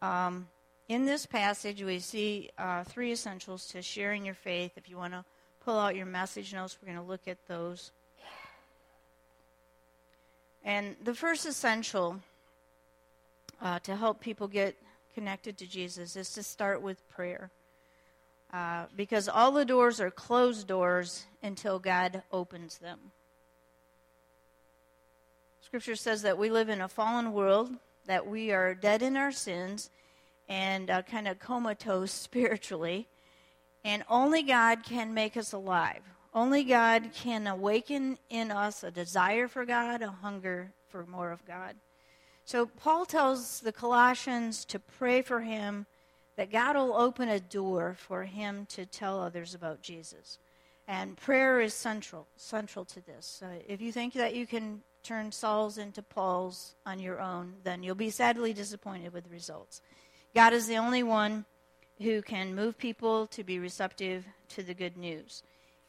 Um, 0.00 0.48
in 0.88 1.04
this 1.04 1.26
passage, 1.26 1.82
we 1.82 1.98
see 1.98 2.50
uh, 2.58 2.84
three 2.84 3.12
essentials 3.12 3.66
to 3.68 3.82
sharing 3.82 4.24
your 4.24 4.34
faith. 4.34 4.72
If 4.76 4.88
you 4.88 4.96
want 4.96 5.14
to 5.14 5.24
pull 5.64 5.78
out 5.78 5.96
your 5.96 6.06
message 6.06 6.52
notes, 6.54 6.78
we're 6.80 6.92
going 6.92 7.02
to 7.02 7.10
look 7.10 7.26
at 7.26 7.38
those. 7.48 7.90
And 10.64 10.94
the 11.02 11.14
first 11.14 11.44
essential 11.44 12.20
uh, 13.60 13.78
to 13.80 13.96
help 13.96 14.20
people 14.20 14.46
get 14.46 14.76
connected 15.14 15.58
to 15.58 15.66
Jesus 15.66 16.14
is 16.14 16.30
to 16.34 16.42
start 16.42 16.82
with 16.82 17.08
prayer. 17.08 17.50
Uh, 18.52 18.84
because 18.94 19.28
all 19.28 19.50
the 19.50 19.64
doors 19.64 19.98
are 20.00 20.10
closed 20.10 20.66
doors 20.66 21.24
until 21.42 21.78
God 21.78 22.22
opens 22.30 22.78
them. 22.78 22.98
Scripture 25.62 25.96
says 25.96 26.20
that 26.22 26.36
we 26.36 26.50
live 26.50 26.68
in 26.68 26.82
a 26.82 26.88
fallen 26.88 27.32
world, 27.32 27.70
that 28.04 28.26
we 28.26 28.52
are 28.52 28.74
dead 28.74 29.00
in 29.00 29.16
our 29.16 29.32
sins, 29.32 29.88
and 30.48 30.90
uh, 30.90 31.00
kind 31.00 31.26
of 31.26 31.38
comatose 31.38 32.12
spiritually. 32.12 33.08
And 33.84 34.04
only 34.08 34.42
God 34.42 34.82
can 34.82 35.14
make 35.14 35.36
us 35.36 35.52
alive. 35.52 36.02
Only 36.34 36.62
God 36.62 37.10
can 37.14 37.46
awaken 37.46 38.18
in 38.28 38.50
us 38.50 38.84
a 38.84 38.90
desire 38.90 39.48
for 39.48 39.64
God, 39.64 40.02
a 40.02 40.10
hunger 40.10 40.72
for 40.88 41.06
more 41.06 41.30
of 41.30 41.44
God. 41.46 41.74
So 42.44 42.66
Paul 42.66 43.06
tells 43.06 43.60
the 43.60 43.72
Colossians 43.72 44.64
to 44.66 44.78
pray 44.78 45.22
for 45.22 45.40
him 45.40 45.86
that 46.36 46.50
God 46.50 46.76
will 46.76 46.96
open 46.96 47.28
a 47.28 47.40
door 47.40 47.94
for 47.98 48.24
him 48.24 48.66
to 48.70 48.86
tell 48.86 49.20
others 49.20 49.54
about 49.54 49.82
Jesus. 49.82 50.38
And 50.88 51.16
prayer 51.16 51.60
is 51.60 51.74
central, 51.74 52.26
central 52.36 52.84
to 52.86 53.00
this. 53.04 53.42
Uh, 53.44 53.60
if 53.68 53.80
you 53.80 53.92
think 53.92 54.14
that 54.14 54.34
you 54.34 54.46
can 54.46 54.82
turn 55.02 55.32
Saul's 55.32 55.78
into 55.78 56.02
Paul's 56.02 56.74
on 56.86 56.98
your 56.98 57.20
own, 57.20 57.54
then 57.64 57.82
you'll 57.82 57.94
be 57.94 58.10
sadly 58.10 58.52
disappointed 58.52 59.12
with 59.12 59.24
the 59.24 59.30
results. 59.30 59.80
God 60.34 60.52
is 60.52 60.66
the 60.66 60.78
only 60.78 61.02
one 61.02 61.44
who 62.00 62.22
can 62.22 62.54
move 62.54 62.78
people 62.78 63.26
to 63.28 63.44
be 63.44 63.58
receptive 63.58 64.24
to 64.48 64.62
the 64.62 64.74
good 64.74 64.96
news. 64.96 65.42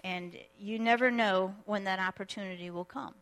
And 0.04 0.36
you 0.58 0.80
never 0.80 1.10
know 1.10 1.56
when 1.66 1.86
that 1.86 2.00
opportunity 2.00 2.70
will 2.70 2.86
come. 2.86 3.16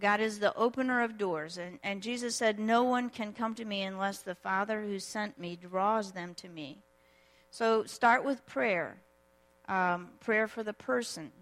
God 0.00 0.20
is 0.20 0.38
the 0.38 0.54
opener 0.56 1.02
of 1.02 1.18
doors. 1.18 1.58
And, 1.58 1.78
and 1.82 2.02
Jesus 2.02 2.34
said, 2.36 2.58
No 2.58 2.82
one 2.84 3.10
can 3.10 3.32
come 3.32 3.54
to 3.54 3.64
me 3.64 3.82
unless 3.82 4.18
the 4.18 4.34
Father 4.34 4.82
who 4.82 4.98
sent 4.98 5.38
me 5.38 5.56
draws 5.56 6.12
them 6.12 6.34
to 6.36 6.48
me. 6.48 6.82
So 7.50 7.84
start 7.84 8.24
with 8.24 8.44
prayer 8.46 8.98
um, 9.68 10.10
prayer 10.20 10.48
for 10.48 10.62
the 10.62 10.72
person. 10.72 11.32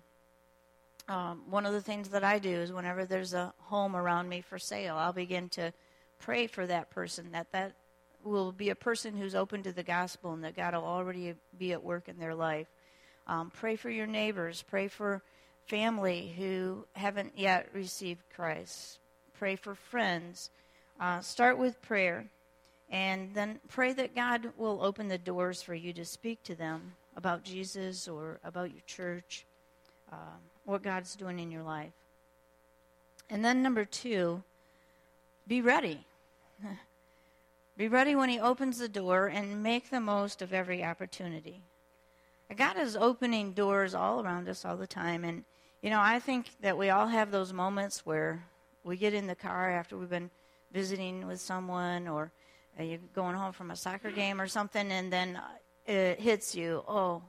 Um, 1.08 1.42
one 1.50 1.66
of 1.66 1.72
the 1.72 1.80
things 1.80 2.10
that 2.10 2.24
I 2.24 2.38
do 2.38 2.50
is 2.50 2.72
whenever 2.72 3.04
there's 3.04 3.34
a 3.34 3.52
home 3.58 3.96
around 3.96 4.28
me 4.28 4.40
for 4.40 4.58
sale, 4.58 4.96
I'll 4.96 5.12
begin 5.12 5.48
to 5.50 5.72
pray 6.20 6.46
for 6.46 6.66
that 6.66 6.90
person, 6.90 7.32
that 7.32 7.50
that 7.52 7.72
will 8.22 8.52
be 8.52 8.70
a 8.70 8.74
person 8.76 9.16
who's 9.16 9.34
open 9.34 9.64
to 9.64 9.72
the 9.72 9.82
gospel 9.82 10.32
and 10.32 10.44
that 10.44 10.54
God 10.54 10.74
will 10.74 10.84
already 10.84 11.34
be 11.58 11.72
at 11.72 11.82
work 11.82 12.08
in 12.08 12.18
their 12.18 12.34
life. 12.34 12.68
Um, 13.26 13.50
pray 13.50 13.74
for 13.74 13.90
your 13.90 14.06
neighbors. 14.06 14.62
Pray 14.62 14.86
for 14.86 15.22
family 15.66 16.34
who 16.36 16.84
haven't 16.94 17.32
yet 17.36 17.68
received 17.72 18.22
Christ. 18.34 18.98
Pray 19.38 19.56
for 19.56 19.74
friends. 19.74 20.50
Uh, 21.00 21.20
start 21.20 21.58
with 21.58 21.80
prayer. 21.82 22.26
And 22.90 23.34
then 23.34 23.58
pray 23.68 23.94
that 23.94 24.14
God 24.14 24.50
will 24.58 24.80
open 24.82 25.08
the 25.08 25.18
doors 25.18 25.62
for 25.62 25.74
you 25.74 25.92
to 25.94 26.04
speak 26.04 26.42
to 26.44 26.54
them 26.54 26.92
about 27.16 27.42
Jesus 27.42 28.06
or 28.06 28.38
about 28.44 28.70
your 28.70 28.82
church, 28.86 29.46
uh, 30.12 30.36
what 30.64 30.82
God's 30.82 31.16
doing 31.16 31.38
in 31.38 31.50
your 31.50 31.62
life. 31.62 31.92
And 33.30 33.42
then, 33.42 33.62
number 33.62 33.86
two, 33.86 34.42
be 35.48 35.62
ready. 35.62 36.04
be 37.78 37.88
ready 37.88 38.14
when 38.14 38.28
He 38.28 38.38
opens 38.38 38.78
the 38.78 38.88
door 38.88 39.26
and 39.26 39.62
make 39.62 39.88
the 39.88 40.00
most 40.00 40.42
of 40.42 40.52
every 40.52 40.84
opportunity. 40.84 41.62
God 42.56 42.78
is 42.78 42.96
opening 42.96 43.52
doors 43.52 43.94
all 43.94 44.22
around 44.22 44.48
us 44.48 44.64
all 44.64 44.76
the 44.76 44.86
time. 44.86 45.24
And, 45.24 45.44
you 45.80 45.90
know, 45.90 46.00
I 46.00 46.18
think 46.18 46.46
that 46.60 46.76
we 46.76 46.90
all 46.90 47.06
have 47.06 47.30
those 47.30 47.52
moments 47.52 48.04
where 48.04 48.44
we 48.84 48.96
get 48.96 49.14
in 49.14 49.26
the 49.26 49.34
car 49.34 49.70
after 49.70 49.96
we've 49.96 50.10
been 50.10 50.30
visiting 50.72 51.26
with 51.26 51.40
someone 51.40 52.08
or 52.08 52.32
uh, 52.78 52.82
you're 52.82 52.98
going 53.14 53.36
home 53.36 53.52
from 53.52 53.70
a 53.70 53.76
soccer 53.76 54.10
game 54.10 54.40
or 54.40 54.46
something, 54.46 54.90
and 54.90 55.12
then 55.12 55.38
it 55.86 56.20
hits 56.20 56.54
you 56.54 56.82
oh, 56.88 57.22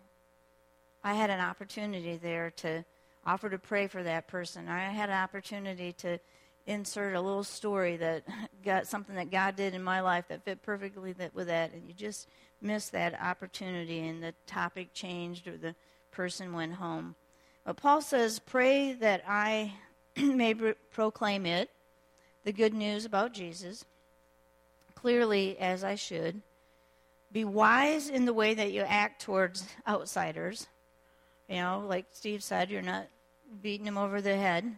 I 1.04 1.14
had 1.14 1.30
an 1.30 1.42
opportunity 1.42 2.18
there 2.18 2.52
to 2.58 2.86
offer 3.26 3.50
to 3.50 3.58
pray 3.58 3.88
for 3.88 4.04
that 4.04 4.28
person. 4.28 4.70
I 4.70 4.90
had 4.90 5.10
an 5.10 5.16
opportunity 5.16 5.92
to 5.94 6.20
insert 6.66 7.16
a 7.16 7.22
little 7.22 7.44
story 7.44 7.98
that 7.98 8.24
got 8.64 8.88
something 8.88 9.16
that 9.16 9.32
God 9.32 9.56
did 9.56 9.74
in 9.74 9.84
my 9.84 10.00
life 10.00 10.26
that 10.30 10.46
fit 10.46 10.62
perfectly 10.62 11.14
with 11.34 11.48
that, 11.48 11.74
and 11.74 11.88
you 11.88 11.94
just 11.94 12.30
missed 12.64 12.92
that 12.94 13.20
opportunity, 13.22 14.00
and 14.08 14.24
the 14.24 14.34
topic 14.48 14.94
changed 14.94 15.48
or 15.48 15.58
the 15.58 15.76
person 16.12 16.54
went 16.54 16.74
home. 16.74 17.16
But 17.66 17.78
Paul 17.78 18.02
says, 18.02 18.40
Pray 18.40 18.94
that 18.94 19.24
I 19.28 19.74
may 20.18 20.54
proclaim 20.54 21.46
it, 21.46 21.70
the 22.44 22.54
good 22.54 22.74
news 22.74 23.06
about 23.06 23.34
Jesus, 23.34 23.86
clearly 24.96 25.58
as 25.60 25.84
I 25.84 25.96
should. 25.96 26.42
Be 27.32 27.44
wise 27.44 28.10
in 28.10 28.26
the 28.26 28.34
way 28.34 28.54
that 28.54 28.72
you 28.72 28.82
act 28.82 29.22
towards 29.24 29.68
outsiders. 29.88 30.68
You 31.50 31.56
know, 31.56 31.86
like 31.88 32.06
Steve 32.12 32.44
said, 32.44 32.70
you're 32.70 32.82
not 32.82 33.08
beating 33.62 33.86
them 33.86 33.98
over 33.98 34.22
the 34.22 34.36
head. 34.36 34.76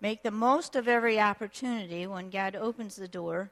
Make 0.00 0.22
the 0.22 0.30
most 0.30 0.76
of 0.76 0.86
every 0.86 1.18
opportunity 1.18 2.06
when 2.06 2.30
God 2.30 2.54
opens 2.54 2.96
the 2.96 3.08
door 3.08 3.50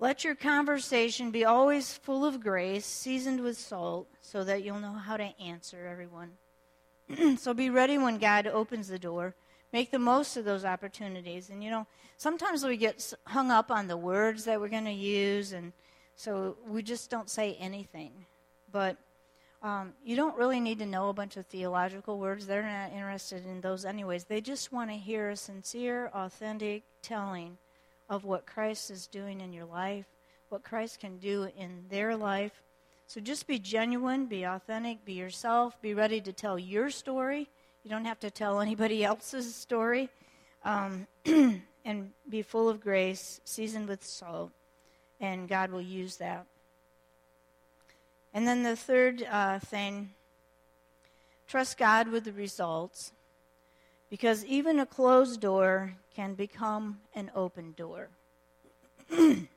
let 0.00 0.24
your 0.24 0.34
conversation 0.34 1.30
be 1.30 1.44
always 1.44 1.92
full 1.92 2.24
of 2.24 2.40
grace, 2.40 2.86
seasoned 2.86 3.42
with 3.42 3.58
salt, 3.58 4.08
so 4.22 4.42
that 4.44 4.64
you'll 4.64 4.80
know 4.80 4.94
how 4.94 5.18
to 5.18 5.38
answer 5.38 5.86
everyone. 5.86 6.30
so 7.38 7.52
be 7.52 7.68
ready 7.68 7.98
when 7.98 8.16
God 8.16 8.46
opens 8.46 8.88
the 8.88 8.98
door. 8.98 9.34
Make 9.74 9.90
the 9.90 9.98
most 9.98 10.38
of 10.38 10.46
those 10.46 10.64
opportunities. 10.64 11.50
And 11.50 11.62
you 11.62 11.70
know, 11.70 11.86
sometimes 12.16 12.64
we 12.64 12.78
get 12.78 13.12
hung 13.26 13.50
up 13.50 13.70
on 13.70 13.88
the 13.88 13.96
words 13.96 14.44
that 14.44 14.58
we're 14.58 14.68
going 14.68 14.86
to 14.86 14.90
use, 14.90 15.52
and 15.52 15.70
so 16.16 16.56
we 16.66 16.82
just 16.82 17.10
don't 17.10 17.28
say 17.28 17.54
anything. 17.60 18.24
But 18.72 18.96
um, 19.62 19.92
you 20.02 20.16
don't 20.16 20.36
really 20.38 20.60
need 20.60 20.78
to 20.78 20.86
know 20.86 21.10
a 21.10 21.12
bunch 21.12 21.36
of 21.36 21.44
theological 21.44 22.18
words. 22.18 22.46
They're 22.46 22.62
not 22.62 22.92
interested 22.92 23.44
in 23.44 23.60
those, 23.60 23.84
anyways. 23.84 24.24
They 24.24 24.40
just 24.40 24.72
want 24.72 24.88
to 24.90 24.96
hear 24.96 25.28
a 25.28 25.36
sincere, 25.36 26.10
authentic 26.14 26.84
telling 27.02 27.58
of 28.10 28.24
what 28.24 28.44
Christ 28.44 28.90
is 28.90 29.06
doing 29.06 29.40
in 29.40 29.54
your 29.54 29.64
life, 29.64 30.04
what 30.50 30.62
Christ 30.64 31.00
can 31.00 31.16
do 31.16 31.48
in 31.56 31.84
their 31.88 32.16
life. 32.16 32.62
So 33.06 33.20
just 33.20 33.46
be 33.46 33.58
genuine, 33.58 34.26
be 34.26 34.44
authentic, 34.44 35.04
be 35.04 35.14
yourself, 35.14 35.80
be 35.80 35.94
ready 35.94 36.20
to 36.20 36.32
tell 36.32 36.58
your 36.58 36.90
story. 36.90 37.48
You 37.84 37.90
don't 37.90 38.04
have 38.04 38.20
to 38.20 38.30
tell 38.30 38.60
anybody 38.60 39.04
else's 39.04 39.54
story. 39.54 40.10
Um, 40.64 41.06
and 41.84 42.10
be 42.28 42.42
full 42.42 42.68
of 42.68 42.80
grace, 42.80 43.40
seasoned 43.44 43.88
with 43.88 44.04
salt, 44.04 44.50
and 45.20 45.48
God 45.48 45.70
will 45.70 45.80
use 45.80 46.16
that. 46.16 46.46
And 48.34 48.46
then 48.46 48.62
the 48.62 48.76
third 48.76 49.26
uh, 49.30 49.58
thing 49.60 50.10
trust 51.48 51.78
God 51.78 52.08
with 52.08 52.24
the 52.24 52.32
results, 52.32 53.12
because 54.10 54.44
even 54.44 54.80
a 54.80 54.86
closed 54.86 55.40
door 55.40 55.94
can 56.14 56.34
become 56.34 57.00
an 57.14 57.30
open 57.34 57.72
door. 57.76 58.08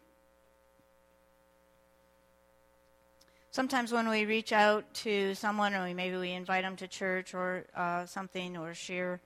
Sometimes 3.51 3.91
when 3.91 4.07
we 4.10 4.25
reach 4.25 4.51
out 4.53 4.91
to 4.93 5.36
someone, 5.36 5.74
or 5.74 5.93
maybe 5.93 6.17
we 6.17 6.31
invite 6.31 6.63
them 6.63 6.75
to 6.77 6.88
church 6.88 7.33
or 7.33 7.65
uh, 7.75 8.05
something, 8.05 8.55
or 8.57 8.74
share 8.74 9.19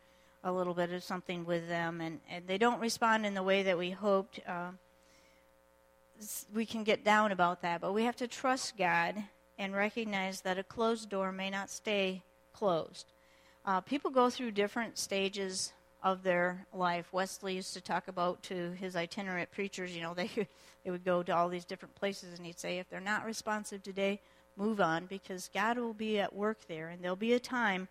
a 0.43 0.51
little 0.51 0.73
bit 0.73 0.91
of 0.91 1.03
something 1.03 1.45
with 1.45 1.67
them, 1.67 2.01
and, 2.01 2.19
and 2.29 2.47
they 2.47 2.57
don't 2.57 2.79
respond 2.79 3.25
in 3.25 3.33
the 3.33 3.43
way 3.43 3.63
that 3.63 3.77
we 3.77 3.91
hoped, 3.91 4.39
uh, 4.47 4.71
we 6.53 6.65
can 6.65 6.83
get 6.83 7.05
down 7.05 7.31
about 7.31 7.61
that. 7.61 7.79
But 7.79 7.93
we 7.93 8.03
have 8.03 8.15
to 8.17 8.27
trust 8.27 8.77
God 8.77 9.15
and 9.57 9.75
recognize 9.75 10.41
that 10.41 10.57
a 10.57 10.63
closed 10.63 11.09
door 11.09 11.31
may 11.31 11.49
not 11.49 11.69
stay 11.69 12.23
closed. 12.53 13.05
Uh, 13.67 13.81
people 13.81 14.09
go 14.09 14.29
through 14.29 14.49
different 14.49 14.97
stages 14.97 15.73
of 16.01 16.23
their 16.23 16.65
life. 16.73 17.11
Wesley 17.11 17.55
used 17.55 17.73
to 17.73 17.81
talk 17.81 18.07
about 18.07 18.41
to 18.43 18.71
his 18.71 18.95
itinerant 18.95 19.51
preachers, 19.51 19.93
you 19.93 20.01
know, 20.01 20.13
they, 20.15 20.29
they 20.85 20.89
would 20.89 21.03
go 21.03 21.21
to 21.21 21.35
all 21.35 21.49
these 21.49 21.65
different 21.65 21.93
places 21.93 22.37
and 22.37 22.45
he'd 22.45 22.57
say, 22.57 22.79
if 22.79 22.89
they're 22.89 23.01
not 23.01 23.25
responsive 23.25 23.83
today, 23.83 24.21
move 24.55 24.79
on 24.79 25.05
because 25.05 25.49
God 25.53 25.77
will 25.77 25.93
be 25.93 26.17
at 26.17 26.33
work 26.33 26.59
there 26.69 26.87
and 26.87 27.03
there'll 27.03 27.17
be 27.17 27.33
a 27.33 27.39
time 27.39 27.89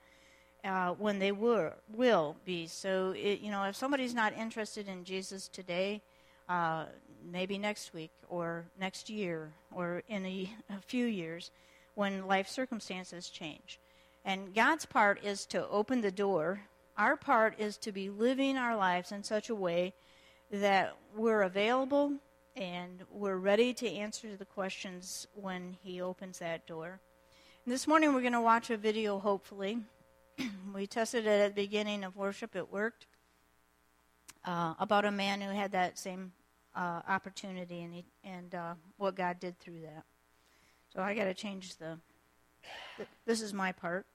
uh, 0.64 0.92
when 0.92 1.18
they 1.18 1.30
were, 1.30 1.74
will 1.94 2.36
be. 2.46 2.66
So, 2.66 3.14
it, 3.14 3.40
you 3.40 3.50
know, 3.50 3.64
if 3.64 3.76
somebody's 3.76 4.14
not 4.14 4.32
interested 4.32 4.88
in 4.88 5.04
Jesus 5.04 5.46
today, 5.46 6.00
uh, 6.48 6.86
maybe 7.30 7.58
next 7.58 7.92
week 7.92 8.12
or 8.30 8.64
next 8.80 9.10
year 9.10 9.52
or 9.70 10.02
in 10.08 10.24
a, 10.24 10.50
a 10.70 10.80
few 10.80 11.04
years 11.04 11.50
when 11.96 12.26
life 12.26 12.48
circumstances 12.48 13.28
change. 13.28 13.78
And 14.26 14.54
God's 14.54 14.84
part 14.84 15.24
is 15.24 15.46
to 15.46 15.66
open 15.68 16.02
the 16.02 16.10
door 16.10 16.60
our 16.96 17.16
part 17.16 17.60
is 17.60 17.76
to 17.78 17.92
be 17.92 18.08
living 18.08 18.56
our 18.56 18.74
lives 18.74 19.12
in 19.12 19.22
such 19.22 19.50
a 19.50 19.54
way 19.54 19.92
that 20.50 20.96
we're 21.14 21.42
available 21.42 22.14
and 22.56 23.02
we're 23.10 23.36
ready 23.36 23.74
to 23.74 23.90
answer 23.90 24.34
the 24.34 24.46
questions 24.46 25.26
when 25.34 25.76
He 25.82 26.00
opens 26.00 26.38
that 26.38 26.66
door. 26.66 27.00
And 27.64 27.72
this 27.74 27.86
morning 27.86 28.14
we're 28.14 28.22
going 28.22 28.32
to 28.32 28.40
watch 28.40 28.70
a 28.70 28.78
video, 28.78 29.18
hopefully. 29.18 29.80
we 30.74 30.86
tested 30.86 31.26
it 31.26 31.40
at 31.40 31.54
the 31.54 31.62
beginning 31.62 32.02
of 32.02 32.16
worship, 32.16 32.56
it 32.56 32.72
worked. 32.72 33.06
Uh, 34.42 34.74
about 34.78 35.04
a 35.04 35.10
man 35.10 35.40
who 35.40 35.50
had 35.50 35.72
that 35.72 35.98
same 35.98 36.32
uh, 36.74 37.02
opportunity 37.08 37.82
and, 37.82 37.92
he, 37.92 38.04
and 38.24 38.54
uh, 38.54 38.74
what 38.96 39.16
God 39.16 39.38
did 39.38 39.58
through 39.58 39.82
that. 39.82 40.04
So 40.94 41.02
I 41.02 41.14
got 41.14 41.24
to 41.24 41.34
change 41.34 41.76
the, 41.76 41.98
the. 42.96 43.06
This 43.26 43.42
is 43.42 43.52
my 43.52 43.72
part. 43.72 44.06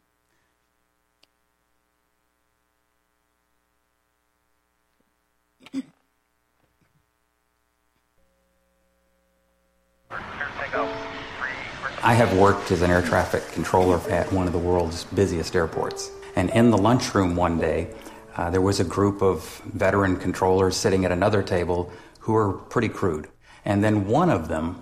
I 10.73 12.13
have 12.13 12.37
worked 12.37 12.71
as 12.71 12.81
an 12.81 12.89
air 12.91 13.01
traffic 13.01 13.45
controller 13.51 13.99
at 14.09 14.31
one 14.31 14.47
of 14.47 14.53
the 14.53 14.59
world's 14.59 15.03
busiest 15.03 15.53
airports. 15.55 16.09
And 16.37 16.49
in 16.51 16.71
the 16.71 16.77
lunchroom 16.77 17.35
one 17.35 17.59
day, 17.59 17.93
uh, 18.37 18.49
there 18.49 18.61
was 18.61 18.79
a 18.79 18.85
group 18.85 19.21
of 19.21 19.61
veteran 19.65 20.15
controllers 20.15 20.77
sitting 20.77 21.03
at 21.03 21.11
another 21.11 21.43
table 21.43 21.91
who 22.19 22.33
were 22.33 22.53
pretty 22.53 22.87
crude. 22.87 23.27
And 23.65 23.83
then 23.83 24.07
one 24.07 24.29
of 24.29 24.47
them 24.47 24.81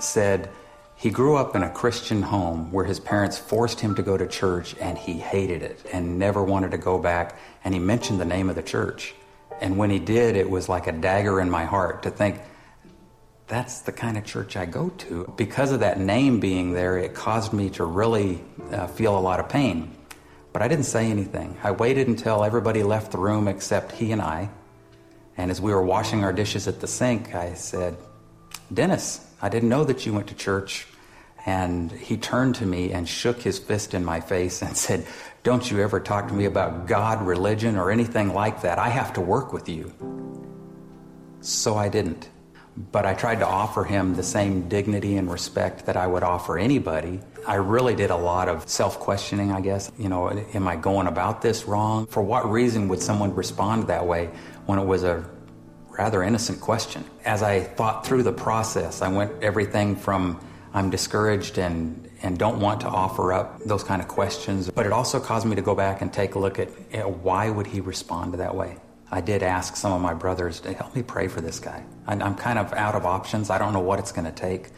said 0.00 0.48
he 0.96 1.10
grew 1.10 1.36
up 1.36 1.54
in 1.54 1.62
a 1.62 1.70
Christian 1.70 2.22
home 2.22 2.72
where 2.72 2.86
his 2.86 2.98
parents 2.98 3.36
forced 3.36 3.80
him 3.80 3.94
to 3.96 4.02
go 4.02 4.16
to 4.16 4.26
church 4.26 4.74
and 4.80 4.96
he 4.96 5.18
hated 5.18 5.62
it 5.62 5.84
and 5.92 6.18
never 6.18 6.42
wanted 6.42 6.70
to 6.70 6.78
go 6.78 6.98
back. 6.98 7.38
And 7.62 7.74
he 7.74 7.80
mentioned 7.80 8.18
the 8.18 8.24
name 8.24 8.48
of 8.48 8.56
the 8.56 8.62
church. 8.62 9.14
And 9.60 9.76
when 9.76 9.90
he 9.90 9.98
did, 9.98 10.34
it 10.34 10.48
was 10.48 10.70
like 10.70 10.86
a 10.86 10.92
dagger 10.92 11.40
in 11.42 11.50
my 11.50 11.66
heart 11.66 12.02
to 12.04 12.10
think, 12.10 12.40
that's 13.48 13.80
the 13.82 13.92
kind 13.92 14.18
of 14.18 14.24
church 14.24 14.56
I 14.56 14.66
go 14.66 14.88
to. 14.88 15.32
Because 15.36 15.70
of 15.70 15.80
that 15.80 16.00
name 16.00 16.40
being 16.40 16.72
there, 16.72 16.98
it 16.98 17.14
caused 17.14 17.52
me 17.52 17.70
to 17.70 17.84
really 17.84 18.40
uh, 18.72 18.88
feel 18.88 19.16
a 19.16 19.20
lot 19.20 19.38
of 19.38 19.48
pain. 19.48 19.96
But 20.52 20.62
I 20.62 20.68
didn't 20.68 20.86
say 20.86 21.10
anything. 21.10 21.56
I 21.62 21.70
waited 21.70 22.08
until 22.08 22.42
everybody 22.42 22.82
left 22.82 23.12
the 23.12 23.18
room 23.18 23.46
except 23.46 23.92
he 23.92 24.10
and 24.10 24.20
I. 24.20 24.50
And 25.36 25.50
as 25.50 25.60
we 25.60 25.72
were 25.72 25.82
washing 25.82 26.24
our 26.24 26.32
dishes 26.32 26.66
at 26.66 26.80
the 26.80 26.86
sink, 26.86 27.34
I 27.34 27.54
said, 27.54 27.96
Dennis, 28.72 29.24
I 29.40 29.48
didn't 29.48 29.68
know 29.68 29.84
that 29.84 30.06
you 30.06 30.12
went 30.12 30.28
to 30.28 30.34
church. 30.34 30.86
And 31.44 31.92
he 31.92 32.16
turned 32.16 32.56
to 32.56 32.66
me 32.66 32.90
and 32.90 33.08
shook 33.08 33.40
his 33.40 33.60
fist 33.60 33.94
in 33.94 34.04
my 34.04 34.20
face 34.20 34.62
and 34.62 34.76
said, 34.86 35.06
Don't 35.44 35.70
you 35.70 35.80
ever 35.82 36.00
talk 36.00 36.28
to 36.28 36.34
me 36.34 36.46
about 36.46 36.86
God, 36.86 37.24
religion, 37.24 37.76
or 37.76 37.92
anything 37.92 38.34
like 38.34 38.62
that. 38.62 38.80
I 38.80 38.88
have 38.88 39.12
to 39.12 39.20
work 39.20 39.52
with 39.52 39.68
you. 39.68 39.92
So 41.42 41.76
I 41.76 41.88
didn't. 41.88 42.28
But 42.92 43.06
I 43.06 43.14
tried 43.14 43.38
to 43.38 43.46
offer 43.46 43.84
him 43.84 44.14
the 44.14 44.22
same 44.22 44.68
dignity 44.68 45.16
and 45.16 45.30
respect 45.30 45.86
that 45.86 45.96
I 45.96 46.06
would 46.06 46.22
offer 46.22 46.58
anybody. 46.58 47.20
I 47.46 47.54
really 47.54 47.94
did 47.94 48.10
a 48.10 48.16
lot 48.16 48.48
of 48.48 48.68
self 48.68 49.00
questioning, 49.00 49.52
I 49.52 49.60
guess. 49.60 49.90
You 49.98 50.08
know, 50.08 50.28
am 50.28 50.68
I 50.68 50.76
going 50.76 51.06
about 51.06 51.40
this 51.40 51.66
wrong? 51.66 52.06
For 52.06 52.22
what 52.22 52.50
reason 52.50 52.88
would 52.88 53.00
someone 53.00 53.34
respond 53.34 53.86
that 53.86 54.06
way 54.06 54.30
when 54.66 54.78
it 54.78 54.84
was 54.84 55.04
a 55.04 55.24
rather 55.88 56.22
innocent 56.22 56.60
question? 56.60 57.04
As 57.24 57.42
I 57.42 57.60
thought 57.60 58.06
through 58.06 58.24
the 58.24 58.32
process, 58.32 59.00
I 59.00 59.08
went 59.08 59.42
everything 59.42 59.96
from 59.96 60.40
I'm 60.74 60.90
discouraged 60.90 61.56
and, 61.56 62.10
and 62.22 62.38
don't 62.38 62.60
want 62.60 62.82
to 62.82 62.88
offer 62.88 63.32
up 63.32 63.60
those 63.64 63.82
kind 63.82 64.02
of 64.02 64.08
questions. 64.08 64.70
But 64.70 64.84
it 64.84 64.92
also 64.92 65.18
caused 65.18 65.46
me 65.46 65.56
to 65.56 65.62
go 65.62 65.74
back 65.74 66.02
and 66.02 66.12
take 66.12 66.34
a 66.34 66.38
look 66.38 66.58
at 66.58 66.68
why 67.22 67.48
would 67.48 67.66
he 67.66 67.80
respond 67.80 68.34
that 68.34 68.54
way? 68.54 68.76
I 69.10 69.20
did 69.20 69.42
ask 69.42 69.76
some 69.76 69.92
of 69.92 70.00
my 70.00 70.14
brothers 70.14 70.60
to 70.60 70.72
help 70.72 70.94
me 70.94 71.02
pray 71.02 71.28
for 71.28 71.40
this 71.40 71.60
guy. 71.60 71.84
I'm 72.06 72.34
kind 72.34 72.58
of 72.58 72.72
out 72.72 72.94
of 72.94 73.06
options. 73.06 73.50
I 73.50 73.58
don't 73.58 73.72
know 73.72 73.80
what 73.80 73.98
it's 73.98 74.12
going 74.12 74.24
to 74.24 74.32
take. 74.32 74.70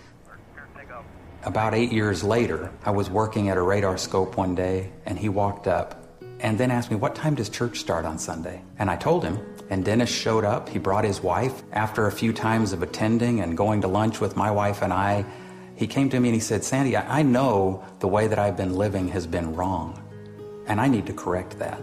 About 1.45 1.73
eight 1.73 1.93
years 1.93 2.23
later, 2.23 2.71
I 2.85 2.91
was 2.91 3.09
working 3.09 3.49
at 3.49 3.57
a 3.57 3.63
radar 3.63 3.97
scope 3.97 4.37
one 4.37 4.55
day, 4.55 4.93
and 5.07 5.19
he 5.19 5.29
walked 5.29 5.67
up 5.67 6.05
and 6.41 6.59
then 6.59 6.71
asked 6.71 6.91
me, 6.91 6.97
What 6.97 7.15
time 7.15 7.35
does 7.37 7.49
church 7.49 7.79
start 7.79 8.05
on 8.05 8.19
Sunday? 8.19 8.63
And 8.79 8.91
I 8.91 8.97
told 8.97 9.25
him, 9.25 9.39
and 9.71 9.85
Dennis 9.85 10.11
showed 10.11 10.45
up. 10.45 10.69
He 10.69 10.79
brought 10.79 11.05
his 11.05 11.23
wife. 11.23 11.63
After 11.73 12.07
a 12.07 12.13
few 12.13 12.33
times 12.33 12.73
of 12.73 12.83
attending 12.83 13.41
and 13.41 13.57
going 13.57 13.83
to 13.83 13.89
lunch 13.89 14.21
with 14.21 14.37
my 14.37 14.51
wife 14.51 14.83
and 14.83 14.93
I, 14.93 15.25
he 15.75 15.87
came 15.87 16.11
to 16.11 16.19
me 16.19 16.29
and 16.29 16.35
he 16.35 16.41
said, 16.41 16.65
Sandy, 16.65 16.97
I 16.97 17.23
know 17.23 17.85
the 18.01 18.09
way 18.09 18.27
that 18.27 18.39
I've 18.39 18.57
been 18.57 18.75
living 18.75 19.09
has 19.09 19.27
been 19.27 19.55
wrong, 19.55 20.03
and 20.67 20.81
I 20.81 20.89
need 20.89 21.07
to 21.07 21.13
correct 21.13 21.59
that. 21.61 21.81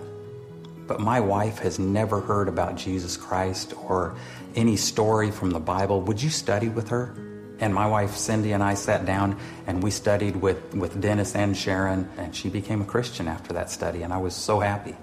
But 0.88 1.00
my 1.00 1.20
wife 1.20 1.60
has 1.60 1.80
never 1.80 2.22
heard 2.22 2.48
about 2.48 2.76
Jesus 2.76 3.18
Christ 3.18 3.74
or 3.84 4.16
any 4.56 4.76
story 4.76 5.32
from 5.32 5.52
the 5.52 5.60
Bible. 5.60 6.02
Would 6.02 6.22
you 6.22 6.30
study 6.30 6.70
with 6.70 6.90
her? 6.90 7.16
And 7.60 7.74
my 7.74 7.88
wife 7.88 8.16
Cindy 8.16 8.52
and 8.52 8.62
I 8.62 8.74
sat 8.74 9.06
down 9.06 9.40
and 9.66 9.82
we 9.82 9.90
studied 9.90 10.36
with, 10.36 10.74
with 10.76 11.02
Dennis 11.02 11.36
and 11.36 11.56
Sharon, 11.56 12.10
and 12.18 12.36
she 12.36 12.50
became 12.50 12.82
a 12.82 12.86
Christian 12.86 13.28
after 13.28 13.54
that 13.54 13.72
study, 13.72 14.04
and 14.04 14.12
I 14.12 14.18
was 14.18 14.36
so 14.36 14.60
happy. 14.60 14.96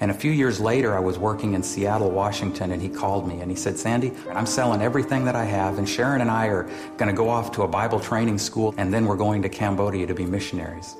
And 0.00 0.10
a 0.10 0.14
few 0.14 0.32
years 0.32 0.58
later, 0.58 0.96
I 0.96 1.00
was 1.00 1.16
working 1.16 1.54
in 1.54 1.62
Seattle, 1.62 2.10
Washington, 2.10 2.72
and 2.72 2.82
he 2.82 2.88
called 2.88 3.28
me 3.28 3.40
and 3.40 3.50
he 3.50 3.56
said, 3.56 3.78
Sandy, 3.78 4.12
I'm 4.30 4.46
selling 4.46 4.82
everything 4.82 5.26
that 5.26 5.36
I 5.36 5.44
have, 5.44 5.78
and 5.78 5.88
Sharon 5.88 6.22
and 6.22 6.30
I 6.30 6.46
are 6.46 6.64
going 6.96 7.08
to 7.08 7.12
go 7.12 7.28
off 7.28 7.52
to 7.52 7.62
a 7.62 7.68
Bible 7.68 8.00
training 8.00 8.38
school, 8.38 8.74
and 8.78 8.92
then 8.92 9.06
we're 9.06 9.16
going 9.16 9.42
to 9.42 9.48
Cambodia 9.48 10.06
to 10.06 10.14
be 10.14 10.26
missionaries. 10.26 10.96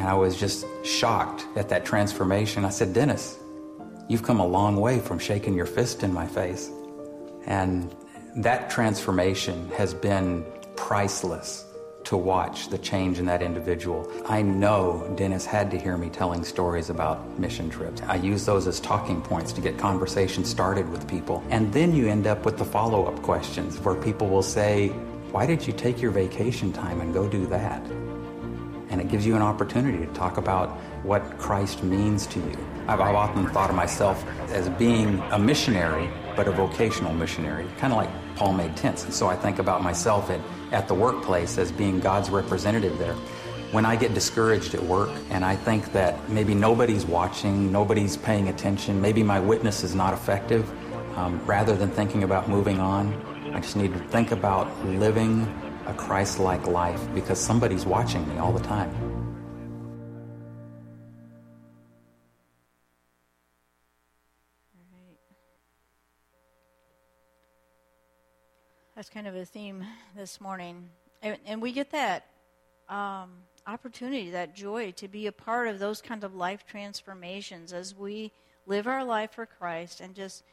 And 0.00 0.08
I 0.08 0.14
was 0.14 0.34
just 0.34 0.64
shocked 0.82 1.46
at 1.56 1.68
that 1.68 1.84
transformation. 1.84 2.64
I 2.64 2.70
said, 2.70 2.94
Dennis, 2.94 3.38
you've 4.08 4.22
come 4.22 4.40
a 4.40 4.46
long 4.46 4.76
way 4.76 4.98
from 4.98 5.18
shaking 5.18 5.52
your 5.52 5.66
fist 5.66 6.02
in 6.02 6.10
my 6.10 6.26
face. 6.26 6.70
And 7.44 7.94
that 8.36 8.70
transformation 8.70 9.68
has 9.76 9.92
been 9.92 10.42
priceless 10.74 11.66
to 12.04 12.16
watch 12.16 12.70
the 12.70 12.78
change 12.78 13.18
in 13.18 13.26
that 13.26 13.42
individual. 13.42 14.10
I 14.24 14.40
know 14.40 15.06
Dennis 15.18 15.44
had 15.44 15.70
to 15.72 15.78
hear 15.78 15.98
me 15.98 16.08
telling 16.08 16.44
stories 16.44 16.88
about 16.88 17.38
mission 17.38 17.68
trips. 17.68 18.00
I 18.06 18.16
use 18.16 18.46
those 18.46 18.66
as 18.66 18.80
talking 18.80 19.20
points 19.20 19.52
to 19.52 19.60
get 19.60 19.76
conversation 19.76 20.46
started 20.46 20.88
with 20.88 21.06
people. 21.10 21.44
And 21.50 21.70
then 21.74 21.94
you 21.94 22.08
end 22.08 22.26
up 22.26 22.46
with 22.46 22.56
the 22.56 22.64
follow 22.64 23.04
up 23.04 23.20
questions 23.20 23.78
where 23.80 23.96
people 23.96 24.28
will 24.30 24.42
say, 24.42 24.88
Why 25.30 25.44
did 25.44 25.66
you 25.66 25.74
take 25.74 26.00
your 26.00 26.10
vacation 26.10 26.72
time 26.72 27.02
and 27.02 27.12
go 27.12 27.28
do 27.28 27.44
that? 27.48 27.82
And 29.00 29.08
it 29.08 29.10
gives 29.10 29.26
you 29.26 29.34
an 29.34 29.42
opportunity 29.42 30.04
to 30.04 30.12
talk 30.12 30.36
about 30.36 30.68
what 31.04 31.38
Christ 31.38 31.82
means 31.82 32.26
to 32.26 32.38
you. 32.38 32.56
I've, 32.86 33.00
I've 33.00 33.14
often 33.14 33.46
thought 33.46 33.70
of 33.70 33.76
myself 33.76 34.22
as 34.50 34.68
being 34.70 35.20
a 35.30 35.38
missionary, 35.38 36.10
but 36.36 36.46
a 36.46 36.52
vocational 36.52 37.14
missionary, 37.14 37.66
kind 37.78 37.94
of 37.94 37.96
like 37.96 38.10
Paul 38.36 38.52
made 38.52 38.76
tents. 38.76 39.04
And 39.04 39.14
so 39.14 39.26
I 39.28 39.36
think 39.36 39.58
about 39.58 39.82
myself 39.82 40.28
at, 40.28 40.40
at 40.70 40.86
the 40.86 40.94
workplace 40.94 41.56
as 41.56 41.72
being 41.72 41.98
God's 41.98 42.28
representative 42.28 42.98
there. 42.98 43.14
When 43.72 43.86
I 43.86 43.96
get 43.96 44.12
discouraged 44.12 44.74
at 44.74 44.82
work 44.82 45.10
and 45.30 45.44
I 45.44 45.56
think 45.56 45.92
that 45.92 46.28
maybe 46.28 46.54
nobody's 46.54 47.06
watching, 47.06 47.72
nobody's 47.72 48.18
paying 48.18 48.48
attention, 48.48 49.00
maybe 49.00 49.22
my 49.22 49.40
witness 49.40 49.82
is 49.82 49.94
not 49.94 50.12
effective, 50.12 50.70
um, 51.16 51.40
rather 51.46 51.74
than 51.74 51.88
thinking 51.90 52.24
about 52.24 52.50
moving 52.50 52.80
on, 52.80 53.14
I 53.54 53.60
just 53.60 53.76
need 53.76 53.94
to 53.94 53.98
think 54.08 54.30
about 54.30 54.84
living 54.84 55.48
a 55.90 55.94
Christ 55.94 56.38
like 56.38 56.66
life 56.66 57.00
because 57.14 57.38
somebody's 57.38 57.84
watching 57.84 58.26
me 58.28 58.38
all 58.38 58.52
the 58.52 58.62
time. 58.62 58.90
That's 68.94 69.08
kind 69.08 69.26
of 69.26 69.34
a 69.34 69.46
theme 69.46 69.84
this 70.14 70.40
morning. 70.40 70.90
And, 71.22 71.38
and 71.46 71.62
we 71.62 71.72
get 71.72 71.90
that 71.92 72.26
um, 72.88 73.30
opportunity, 73.66 74.30
that 74.30 74.54
joy 74.54 74.92
to 74.92 75.08
be 75.08 75.26
a 75.26 75.32
part 75.32 75.68
of 75.68 75.78
those 75.78 76.02
kind 76.02 76.22
of 76.22 76.34
life 76.34 76.66
transformations 76.66 77.72
as 77.72 77.94
we 77.94 78.30
live 78.66 78.86
our 78.86 79.02
life 79.02 79.32
for 79.32 79.46
Christ 79.46 80.00
and 80.00 80.14
just 80.14 80.44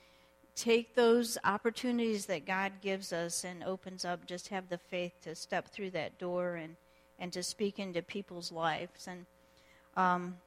take 0.57 0.95
those 0.95 1.37
opportunities 1.43 2.25
that 2.25 2.45
God 2.45 2.73
gives 2.81 3.13
us 3.13 3.43
and 3.43 3.63
opens 3.63 4.03
up, 4.03 4.25
just 4.25 4.47
have 4.49 4.69
the 4.69 4.79
faith 4.79 5.13
to 5.21 5.35
step 5.35 5.69
through 5.69 5.91
that 5.91 6.17
door 6.17 6.55
and, 6.55 6.75
and 7.19 7.31
to 7.33 7.43
speak 7.43 7.77
into 7.77 8.01
people's 8.01 8.51
lives. 8.51 9.07
And 9.07 9.27
um, 9.95 10.37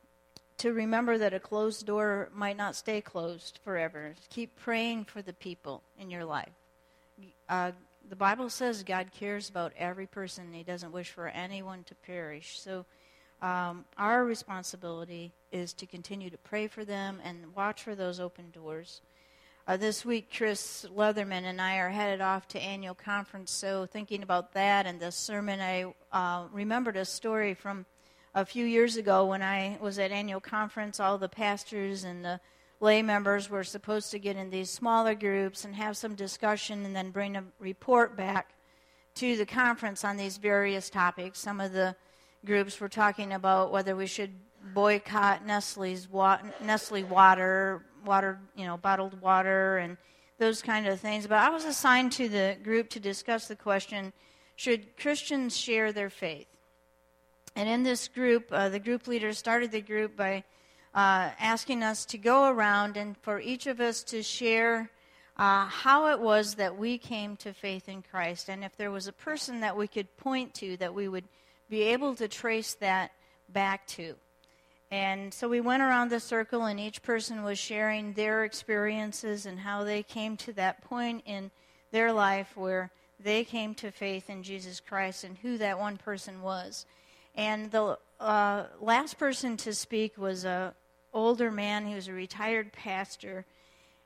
to 0.59 0.73
remember 0.73 1.17
that 1.17 1.33
a 1.33 1.41
closed 1.41 1.87
door 1.87 2.29
might 2.35 2.57
not 2.57 2.75
stay 2.75 3.01
closed 3.01 3.61
forever. 3.65 4.15
Keep 4.31 4.57
praying 4.57 5.05
for 5.05 5.23
the 5.23 5.33
people 5.33 5.83
in 5.99 6.11
your 6.11 6.25
life. 6.25 6.53
Uh, 7.49 7.71
the 8.09 8.17
Bible 8.17 8.51
says 8.51 8.83
God 8.83 9.11
cares 9.13 9.49
about 9.49 9.73
every 9.79 10.07
person, 10.07 10.53
He 10.53 10.65
doesn't 10.65 10.93
wish 10.93 11.11
for 11.11 11.29
anyone 11.29 11.85
to 11.85 11.95
perish. 11.95 12.61
So, 12.61 12.85
um, 13.43 13.87
our 13.97 14.25
responsibility 14.25 15.33
is 15.51 15.73
to 15.75 15.87
continue 15.87 16.29
to 16.29 16.37
pray 16.37 16.67
for 16.67 16.85
them 16.85 17.21
and 17.25 17.55
watch 17.55 17.83
for 17.83 17.95
those 17.95 18.21
open 18.21 18.51
doors. 18.51 19.01
Uh, 19.71 19.77
this 19.77 20.05
week, 20.05 20.29
Chris 20.37 20.85
Leatherman 20.97 21.45
and 21.45 21.61
I 21.61 21.77
are 21.77 21.91
headed 21.91 22.21
off 22.21 22.49
to 22.49 22.59
annual 22.59 22.97
conference. 22.97 23.53
So, 23.53 23.87
thinking 23.87 24.25
about 24.25 24.53
that 24.55 24.85
and 24.85 24.99
the 24.99 25.13
sermon, 25.13 25.61
I 25.61 25.95
uh, 26.11 26.49
remembered 26.51 26.97
a 26.97 27.05
story 27.05 27.55
from 27.55 27.87
a 28.35 28.45
few 28.45 28.65
years 28.65 28.97
ago 28.97 29.27
when 29.27 29.43
I 29.43 29.79
was 29.81 30.01
at 30.01 30.11
annual 30.11 30.41
conference. 30.41 30.99
All 30.99 31.19
the 31.19 31.29
pastors 31.29 32.03
and 32.03 32.25
the 32.25 32.41
lay 32.81 33.01
members 33.01 33.49
were 33.49 33.63
supposed 33.63 34.11
to 34.11 34.19
get 34.19 34.35
in 34.35 34.51
these 34.51 34.71
smaller 34.71 35.15
groups 35.15 35.65
and 35.65 35.77
have 35.77 35.97
some 35.97 36.17
discussion 36.17 36.85
and 36.85 36.97
then 36.97 37.13
bring 37.13 37.37
a 37.37 37.45
report 37.61 38.17
back 38.17 38.55
to 39.15 39.37
the 39.37 39.47
conference 39.47 40.05
on 40.05 40.17
these 40.17 40.37
various 40.37 40.91
topics. 40.91 41.39
Some 41.39 41.61
of 41.61 41.73
the 41.73 41.95
groups 42.45 42.81
were 42.81 42.89
talking 42.89 43.33
about 43.33 43.71
whether 43.71 43.95
we 43.95 44.09
should 44.09 44.33
boycott 44.75 45.47
Nestle's 45.47 46.09
wa- 46.09 46.41
Nestle 46.61 47.05
water, 47.05 47.85
water, 48.05 48.39
you 48.57 48.65
know, 48.65 48.77
bottled 48.77 49.21
water, 49.21 49.79
and 49.79 49.97
those 50.39 50.63
kind 50.63 50.87
of 50.87 51.01
things. 51.01 51.27
But 51.27 51.39
I 51.39 51.51
was 51.51 51.65
assigned 51.65 52.13
to 52.13 52.29
the 52.29 52.57
group 52.63 52.89
to 52.91 53.01
discuss 53.01 53.49
the 53.49 53.57
question: 53.57 54.13
Should 54.57 54.97
Christians 54.97 55.57
share 55.57 55.93
their 55.93 56.11
faith? 56.11 56.47
And 57.57 57.69
in 57.69 57.83
this 57.83 58.09
group, 58.09 58.49
uh, 58.51 58.69
the 58.69 58.79
group 58.79 59.07
leader 59.07 59.33
started 59.33 59.73
the 59.73 59.81
group 59.81 60.17
by 60.17 60.45
uh, 60.95 61.31
asking 61.39 61.83
us 61.83 62.05
to 62.07 62.19
go 62.19 62.49
around 62.49 62.97
and 62.97 63.17
for 63.19 63.41
each 63.41 63.67
of 63.67 63.81
us 63.81 64.03
to 64.05 64.23
share 64.23 64.91
uh, 65.37 65.67
how 65.67 66.09
it 66.09 66.21
was 66.21 66.57
that 66.57 66.77
we 66.77 66.99
came 66.99 67.37
to 67.37 67.53
faith 67.53 67.89
in 67.89 68.03
Christ, 68.03 68.49
and 68.49 68.63
if 68.63 68.77
there 68.77 68.91
was 68.91 69.07
a 69.07 69.13
person 69.13 69.61
that 69.61 69.77
we 69.77 69.89
could 69.89 70.17
point 70.17 70.53
to 70.55 70.77
that 70.77 70.95
we 70.95 71.09
would 71.09 71.25
be 71.69 71.83
able 71.83 72.15
to 72.17 72.29
trace 72.29 72.75
that 72.75 73.13
back 73.49 73.87
to. 73.87 74.15
And 74.91 75.33
so 75.33 75.49
we 75.49 75.61
went 75.61 75.83
around 75.83 76.11
the 76.11 76.19
circle, 76.19 76.65
and 76.65 76.81
each 76.81 77.03
person 77.03 77.45
was 77.45 77.59
sharing 77.59 78.13
their 78.15 78.45
experiences 78.45 79.47
and 79.47 79.61
how 79.61 79.85
they 79.85 80.03
came 80.03 80.37
to 80.39 80.53
that 80.55 80.83
point 80.83 81.23
in 81.27 81.53
their 81.93 82.13
life 82.13 82.57
where 82.57 82.91
they 83.23 83.45
came 83.45 83.75
to 83.75 83.93
faith 83.93 84.29
in 84.29 84.43
Jesus 84.43 84.81
Christ 84.81 85.25
and 85.25 85.39
who 85.39 85.59
that 85.59 85.79
one 85.79 85.97
person 85.97 86.43
was. 86.43 86.87
And 87.37 87.71
the 87.71 87.99
uh, 88.19 88.65
last 88.81 89.19
person 89.19 89.57
to 89.59 89.75
speak 89.75 90.19
was 90.19 90.45
a 90.45 90.75
older 91.13 91.51
man. 91.51 91.87
He 91.87 91.95
was 91.95 92.09
a 92.09 92.13
retired 92.13 92.73
pastor, 92.73 93.45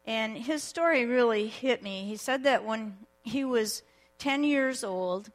and 0.07 0.37
his 0.37 0.63
story 0.63 1.07
really 1.07 1.47
hit 1.47 1.83
me. 1.83 2.05
He 2.05 2.17
said 2.17 2.45
that 2.45 2.65
when 2.65 2.99
he 3.23 3.45
was 3.45 3.83
10 4.19 4.45
years 4.45 4.85
old, 4.85 5.31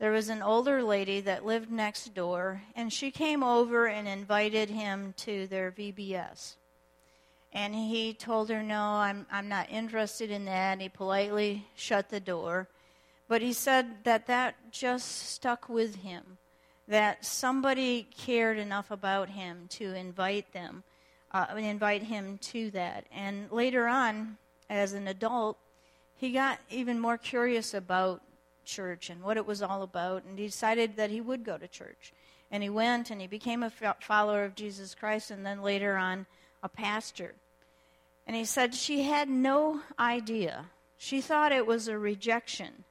there 0.00 0.10
was 0.12 0.30
an 0.30 0.40
older 0.40 0.82
lady 0.82 1.20
that 1.20 1.44
lived 1.44 1.70
next 1.70 2.14
door, 2.14 2.62
and 2.74 2.90
she 2.90 3.10
came 3.10 3.42
over 3.44 3.86
and 3.86 4.08
invited 4.08 4.70
him 4.70 5.12
to 5.18 5.46
their 5.46 5.70
VBS. 5.70 6.54
And 7.52 7.74
he 7.74 8.14
told 8.14 8.48
her, 8.48 8.62
No, 8.62 8.80
I'm, 8.80 9.26
I'm 9.30 9.48
not 9.48 9.70
interested 9.70 10.30
in 10.30 10.46
that. 10.46 10.72
And 10.72 10.82
He 10.82 10.88
politely 10.88 11.66
shut 11.74 12.08
the 12.08 12.18
door. 12.18 12.66
But 13.28 13.42
he 13.42 13.52
said 13.52 14.04
that 14.04 14.26
that 14.26 14.72
just 14.72 15.28
stuck 15.28 15.68
with 15.68 15.96
him, 15.96 16.38
that 16.88 17.24
somebody 17.24 18.08
cared 18.16 18.58
enough 18.58 18.90
about 18.90 19.28
him 19.28 19.66
to 19.70 19.94
invite 19.94 20.52
them, 20.52 20.82
uh, 21.30 21.46
invite 21.56 22.02
him 22.04 22.38
to 22.38 22.70
that. 22.72 23.04
And 23.12 23.52
later 23.52 23.86
on, 23.86 24.38
as 24.68 24.94
an 24.94 25.06
adult, 25.06 25.58
he 26.16 26.32
got 26.32 26.58
even 26.70 26.98
more 26.98 27.18
curious 27.18 27.74
about 27.74 28.22
church 28.70 29.10
and 29.10 29.22
what 29.22 29.36
it 29.36 29.46
was 29.46 29.62
all 29.62 29.82
about, 29.82 30.24
and 30.24 30.38
he 30.38 30.46
decided 30.46 30.96
that 30.96 31.10
he 31.10 31.20
would 31.20 31.44
go 31.44 31.58
to 31.58 31.68
church. 31.68 32.12
And 32.50 32.62
he 32.62 32.70
went 32.70 33.10
and 33.10 33.20
he 33.20 33.26
became 33.26 33.62
a 33.62 33.72
follower 34.00 34.44
of 34.44 34.54
Jesus 34.54 34.94
Christ, 34.94 35.30
and 35.30 35.44
then 35.44 35.62
later 35.62 35.96
on, 35.96 36.26
a 36.62 36.68
pastor. 36.68 37.34
And 38.26 38.36
he 38.36 38.44
said 38.44 38.74
she 38.74 39.02
had 39.02 39.28
no 39.28 39.80
idea. 39.98 40.66
She 40.96 41.20
thought 41.20 41.52
it 41.52 41.66
was 41.66 41.88
a 41.88 41.98
rejection. 41.98 42.84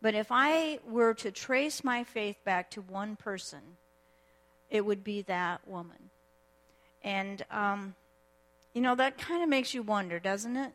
But 0.00 0.14
if 0.14 0.28
I 0.30 0.78
were 0.88 1.14
to 1.14 1.30
trace 1.30 1.84
my 1.84 2.04
faith 2.04 2.36
back 2.44 2.70
to 2.72 2.80
one 2.80 3.16
person, 3.16 3.60
it 4.68 4.84
would 4.84 5.04
be 5.04 5.22
that 5.22 5.66
woman. 5.66 6.10
And, 7.04 7.44
um, 7.50 7.94
you 8.74 8.80
know, 8.80 8.94
that 8.94 9.18
kind 9.18 9.42
of 9.42 9.48
makes 9.48 9.74
you 9.74 9.82
wonder, 9.82 10.18
doesn't 10.18 10.56
it? 10.56 10.72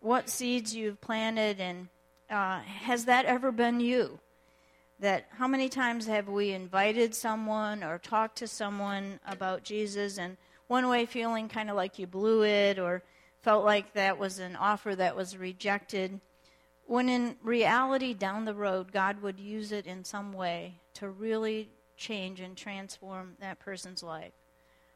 What 0.00 0.28
seeds 0.28 0.74
you've 0.74 1.00
planted 1.00 1.60
and 1.60 1.88
uh, 2.32 2.60
has 2.60 3.04
that 3.04 3.26
ever 3.26 3.52
been 3.52 3.78
you? 3.78 4.18
That 5.00 5.26
how 5.36 5.46
many 5.46 5.68
times 5.68 6.06
have 6.06 6.28
we 6.28 6.52
invited 6.52 7.14
someone 7.14 7.84
or 7.84 7.98
talked 7.98 8.38
to 8.38 8.46
someone 8.46 9.20
about 9.26 9.64
Jesus 9.64 10.18
and 10.18 10.36
one 10.68 10.88
way 10.88 11.06
feeling 11.06 11.48
kind 11.48 11.68
of 11.68 11.76
like 11.76 11.98
you 11.98 12.06
blew 12.06 12.44
it 12.44 12.78
or 12.78 13.02
felt 13.42 13.64
like 13.64 13.92
that 13.92 14.18
was 14.18 14.38
an 14.38 14.56
offer 14.56 14.94
that 14.94 15.16
was 15.16 15.36
rejected, 15.36 16.20
when 16.86 17.08
in 17.08 17.36
reality, 17.42 18.14
down 18.14 18.44
the 18.44 18.54
road, 18.54 18.92
God 18.92 19.20
would 19.20 19.40
use 19.40 19.72
it 19.72 19.86
in 19.86 20.04
some 20.04 20.32
way 20.32 20.74
to 20.94 21.08
really 21.08 21.68
change 21.96 22.40
and 22.40 22.56
transform 22.56 23.36
that 23.40 23.58
person's 23.58 24.02
life. 24.02 24.32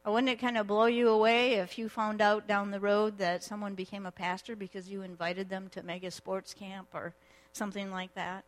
Or 0.05 0.13
wouldn't 0.13 0.31
it 0.31 0.39
kind 0.39 0.57
of 0.57 0.69
blow 0.69 0.87
you 0.87 1.09
away 1.09 1.55
if 1.55 1.79
you 1.79 1.89
found 1.89 2.21
out 2.21 2.47
down 2.47 2.71
the 2.71 2.79
road 2.79 3.19
that 3.19 3.43
someone 3.43 3.75
became 3.75 4.07
a 4.07 4.13
pastor 4.13 4.55
because 4.55 4.89
you 4.89 5.03
invited 5.03 5.49
them 5.49 5.69
to 5.71 5.83
mega 5.83 6.13
sports 6.13 6.55
camp 6.55 6.89
or 6.95 7.13
something 7.57 7.91
like 7.91 8.15
that. 8.15 8.45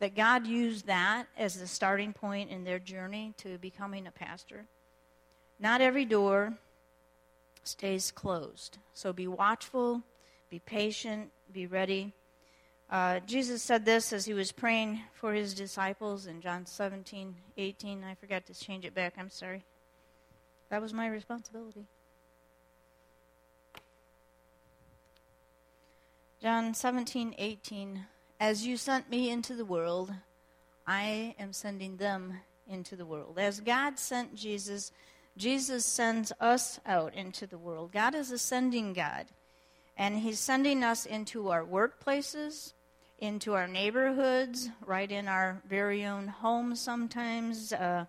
That 0.00 0.14
God 0.14 0.46
used 0.46 0.86
that 0.86 1.26
as 1.36 1.58
the 1.58 1.66
starting 1.66 2.12
point 2.12 2.50
in 2.50 2.64
their 2.64 2.78
journey 2.78 3.32
to 3.38 3.58
becoming 3.58 4.06
a 4.06 4.10
pastor. 4.10 4.66
Not 5.58 5.80
every 5.80 6.04
door 6.04 6.54
stays 7.62 8.10
closed. 8.10 8.78
So 8.92 9.12
be 9.12 9.26
watchful, 9.26 10.02
be 10.50 10.58
patient, 10.58 11.30
be 11.52 11.66
ready. 11.66 12.12
Uh, 12.90 13.20
Jesus 13.20 13.62
said 13.62 13.84
this 13.84 14.12
as 14.12 14.26
he 14.26 14.34
was 14.34 14.52
praying 14.52 15.00
for 15.14 15.32
his 15.32 15.54
disciples 15.54 16.26
in 16.26 16.40
John 16.40 16.66
17, 16.66 17.34
18. 17.56 18.04
I 18.04 18.14
forgot 18.14 18.46
to 18.46 18.54
change 18.54 18.84
it 18.84 18.94
back. 18.94 19.14
I'm 19.18 19.30
sorry. 19.30 19.64
That 20.68 20.82
was 20.82 20.92
my 20.92 21.08
responsibility. 21.08 21.86
John 26.42 26.74
17, 26.74 27.34
18. 27.38 28.06
As 28.44 28.66
you 28.66 28.76
sent 28.76 29.08
me 29.08 29.30
into 29.30 29.54
the 29.54 29.64
world, 29.64 30.12
I 30.86 31.34
am 31.38 31.54
sending 31.54 31.96
them 31.96 32.40
into 32.68 32.94
the 32.94 33.06
world. 33.06 33.38
As 33.38 33.58
God 33.60 33.98
sent 33.98 34.34
Jesus, 34.34 34.92
Jesus 35.34 35.86
sends 35.86 36.30
us 36.38 36.78
out 36.84 37.14
into 37.14 37.46
the 37.46 37.56
world. 37.56 37.90
God 37.90 38.14
is 38.14 38.30
a 38.30 38.36
sending 38.36 38.92
God. 38.92 39.28
And 39.96 40.18
He's 40.18 40.38
sending 40.40 40.84
us 40.84 41.06
into 41.06 41.48
our 41.48 41.64
workplaces, 41.64 42.74
into 43.18 43.54
our 43.54 43.66
neighborhoods, 43.66 44.68
right 44.84 45.10
in 45.10 45.26
our 45.26 45.62
very 45.66 46.04
own 46.04 46.28
homes 46.28 46.82
sometimes, 46.82 47.72
uh, 47.72 48.04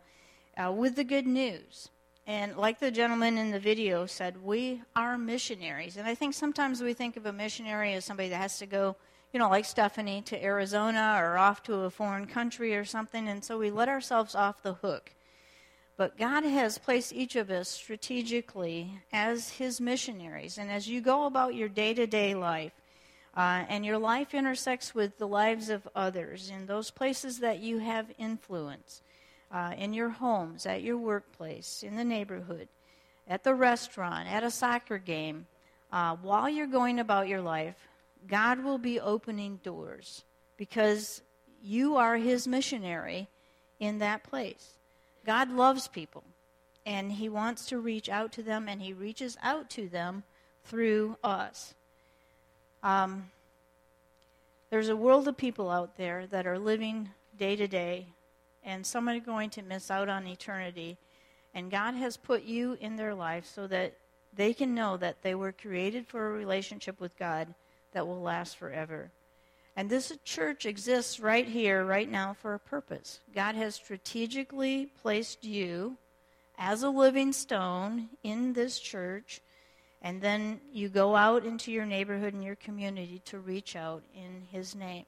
uh, 0.58 0.70
with 0.70 0.98
the 0.98 1.06
good 1.06 1.28
news. 1.28 1.88
And 2.28 2.58
like 2.58 2.82
the 2.82 2.92
gentleman 2.92 3.38
in 3.38 3.52
the 3.52 3.60
video 3.62 4.06
said, 4.06 4.44
we 4.44 4.82
are 4.98 5.18
missionaries. 5.18 5.96
And 5.96 6.06
I 6.06 6.14
think 6.14 6.34
sometimes 6.34 6.82
we 6.82 6.92
think 6.94 7.16
of 7.16 7.26
a 7.26 7.32
missionary 7.32 7.94
as 7.94 8.04
somebody 8.04 8.28
that 8.28 8.42
has 8.42 8.58
to 8.58 8.66
go 8.66 8.98
you 9.36 9.40
know, 9.40 9.50
like 9.50 9.66
Stephanie, 9.66 10.22
to 10.22 10.42
Arizona 10.42 11.20
or 11.22 11.38
off 11.38 11.62
to 11.62 11.74
a 11.82 11.90
foreign 11.90 12.26
country 12.26 12.74
or 12.74 12.86
something, 12.86 13.28
and 13.28 13.44
so 13.44 13.58
we 13.58 13.70
let 13.70 13.90
ourselves 13.90 14.34
off 14.34 14.64
the 14.64 14.76
hook. 14.76 15.12
But 15.98 16.18
God 16.18 16.46
has 16.46 16.78
placed 16.78 17.12
each 17.12 17.36
of 17.36 17.50
us 17.50 17.68
strategically 17.68 19.02
as 19.12 19.50
His 19.50 19.82
missionaries. 19.82 20.58
And 20.58 20.72
as 20.72 20.88
you 20.88 21.02
go 21.02 21.26
about 21.26 21.54
your 21.54 21.68
day 21.68 21.94
to 21.96 22.08
day 22.08 22.34
life, 22.34 22.72
uh, 23.36 23.66
and 23.68 23.86
your 23.86 23.98
life 23.98 24.34
intersects 24.34 24.96
with 24.96 25.18
the 25.18 25.28
lives 25.28 25.68
of 25.68 25.86
others 25.94 26.50
in 26.50 26.66
those 26.66 26.90
places 26.90 27.40
that 27.40 27.60
you 27.60 27.80
have 27.80 28.06
influence, 28.18 29.02
uh, 29.52 29.74
in 29.78 29.94
your 29.94 30.12
homes, 30.12 30.66
at 30.66 30.82
your 30.82 30.98
workplace, 30.98 31.84
in 31.84 31.98
the 31.98 32.06
neighborhood, 32.06 32.70
at 33.28 33.44
the 33.44 33.54
restaurant, 33.54 34.30
at 34.30 34.46
a 34.46 34.50
soccer 34.50 34.98
game, 34.98 35.46
uh, 35.92 36.16
while 36.22 36.50
you're 36.50 36.68
going 36.68 37.00
about 37.00 37.28
your 37.28 37.42
life, 37.42 37.76
God 38.28 38.64
will 38.64 38.78
be 38.78 39.00
opening 39.00 39.60
doors 39.64 40.24
because 40.58 41.22
you 41.62 41.96
are 41.96 42.18
his 42.18 42.48
missionary 42.48 43.28
in 43.80 44.00
that 44.00 44.24
place. 44.24 44.74
God 45.26 45.52
loves 45.52 45.88
people 45.88 46.24
and 46.86 47.14
he 47.14 47.30
wants 47.30 47.66
to 47.68 47.80
reach 47.80 48.10
out 48.10 48.32
to 48.34 48.44
them 48.44 48.68
and 48.68 48.82
he 48.82 48.94
reaches 48.94 49.38
out 49.42 49.70
to 49.72 49.88
them 49.88 50.24
through 50.66 51.18
us. 51.24 51.74
Um, 52.84 53.32
there's 54.70 54.90
a 54.90 54.96
world 54.96 55.28
of 55.28 55.38
people 55.38 55.70
out 55.70 55.98
there 55.98 56.28
that 56.28 56.46
are 56.46 56.60
living 56.60 57.10
day 57.38 57.56
to 57.56 57.68
day 57.68 58.08
and 58.64 58.86
some 58.86 59.08
are 59.08 59.20
going 59.20 59.50
to 59.52 59.62
miss 59.62 59.92
out 59.92 60.10
on 60.10 60.28
eternity. 60.28 60.98
And 61.54 61.72
God 61.72 61.94
has 61.96 62.18
put 62.18 62.44
you 62.44 62.78
in 62.82 62.96
their 62.96 63.14
life 63.14 63.46
so 63.46 63.68
that 63.68 63.94
they 64.36 64.54
can 64.54 64.76
know 64.76 64.98
that 64.98 65.22
they 65.22 65.36
were 65.36 65.52
created 65.52 66.08
for 66.08 66.28
a 66.28 66.34
relationship 66.34 67.00
with 67.00 67.18
God 67.18 67.54
that 67.96 68.06
will 68.06 68.22
last 68.22 68.58
forever. 68.58 69.10
And 69.78 69.90
this 69.90 70.14
church 70.24 70.66
exists 70.66 71.20
right 71.20 71.48
here, 71.48 71.84
right 71.84 72.10
now, 72.10 72.34
for 72.34 72.54
a 72.54 72.60
purpose. 72.60 73.22
God 73.34 73.56
has 73.56 73.76
strategically 73.76 74.92
placed 75.02 75.44
you 75.44 75.98
as 76.58 76.84
a 76.84 76.90
living 76.90 77.32
stone 77.34 78.10
in 78.22 78.54
this 78.54 78.80
church, 78.80 79.42
and 80.02 80.22
then 80.22 80.60
you 80.72 80.90
go 80.90 81.16
out 81.16 81.46
into 81.46 81.72
your 81.72 81.86
neighborhood 81.86 82.34
and 82.34 82.44
your 82.44 82.56
community 82.58 83.22
to 83.26 83.40
reach 83.40 83.76
out 83.76 84.04
in 84.14 84.44
His 84.52 84.76
name. 84.76 85.06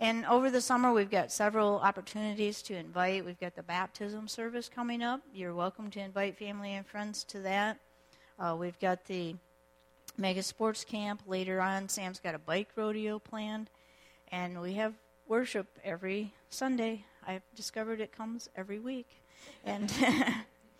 And 0.00 0.26
over 0.26 0.50
the 0.50 0.60
summer, 0.60 0.92
we've 0.92 1.10
got 1.10 1.32
several 1.32 1.78
opportunities 1.78 2.62
to 2.62 2.74
invite. 2.76 3.24
We've 3.24 3.40
got 3.40 3.54
the 3.54 3.62
baptism 3.62 4.26
service 4.28 4.68
coming 4.68 5.02
up. 5.02 5.20
You're 5.32 5.54
welcome 5.54 5.90
to 5.90 6.00
invite 6.00 6.36
family 6.36 6.74
and 6.74 6.86
friends 6.86 7.24
to 7.24 7.40
that. 7.40 7.78
Uh, 8.38 8.56
we've 8.58 8.78
got 8.78 9.04
the 9.06 9.34
mega 10.18 10.42
sports 10.42 10.84
camp. 10.84 11.22
Later 11.26 11.60
on, 11.60 11.88
Sam's 11.88 12.20
got 12.20 12.34
a 12.34 12.38
bike 12.38 12.68
rodeo 12.76 13.18
planned. 13.18 13.70
And 14.30 14.60
we 14.60 14.74
have 14.74 14.94
worship 15.26 15.66
every 15.84 16.32
Sunday. 16.50 17.04
I've 17.26 17.42
discovered 17.54 18.00
it 18.00 18.12
comes 18.12 18.48
every 18.56 18.78
week. 18.78 19.08
And, 19.64 19.92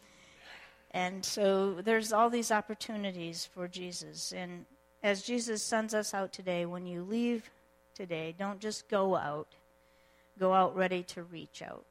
and 0.91 1.25
so 1.25 1.75
there's 1.83 2.13
all 2.13 2.29
these 2.29 2.51
opportunities 2.51 3.49
for 3.55 3.69
Jesus. 3.69 4.33
And 4.33 4.67
as 5.03 5.23
Jesus 5.23 5.63
sends 5.63 5.95
us 5.95 6.13
out 6.13 6.33
today, 6.33 6.67
when 6.67 6.87
you 6.87 7.03
leave 7.03 7.51
today, 7.95 8.35
don't 8.39 8.61
just 8.61 8.89
go 8.89 9.17
out, 9.17 9.49
go 10.39 10.53
out 10.53 10.77
ready 10.77 11.03
to 11.05 11.23
reach 11.23 11.63
out. 11.63 11.85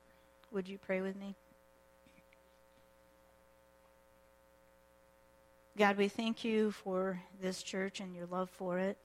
Would 0.52 0.68
you 0.68 0.78
pray 0.78 1.02
with 1.02 1.16
me? 1.16 1.36
God, 5.78 5.98
we 5.98 6.08
thank 6.08 6.44
you 6.44 6.72
for 6.72 7.22
this 7.40 7.62
church 7.62 8.00
and 8.00 8.16
your 8.16 8.26
love 8.26 8.50
for 8.50 8.80
it, 8.80 8.98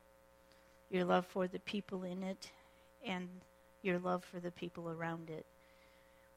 your 0.88 1.04
love 1.04 1.26
for 1.26 1.46
the 1.46 1.58
people 1.58 2.02
in 2.02 2.22
it, 2.22 2.50
and 3.04 3.28
your 3.82 3.98
love 3.98 4.24
for 4.24 4.40
the 4.40 4.50
people 4.52 4.88
around 4.88 5.28
it. 5.28 5.44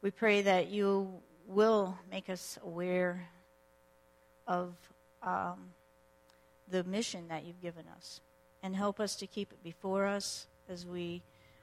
We 0.02 0.12
pray 0.12 0.42
that 0.42 0.68
you 0.68 1.10
will 1.48 1.98
make 2.12 2.30
us 2.30 2.60
aware 2.66 3.30
of 4.46 4.74
um, 5.24 5.70
the 6.70 6.84
mission 6.84 7.30
that 7.30 7.46
you've 7.46 7.62
given 7.62 7.86
us. 7.96 8.20
And 8.62 8.76
help 8.76 9.00
us 9.00 9.16
to 9.18 9.28
keep 9.28 9.54
it 9.54 9.64
before 9.64 10.06
us 10.06 10.48
as 10.68 10.86
we 10.86 11.22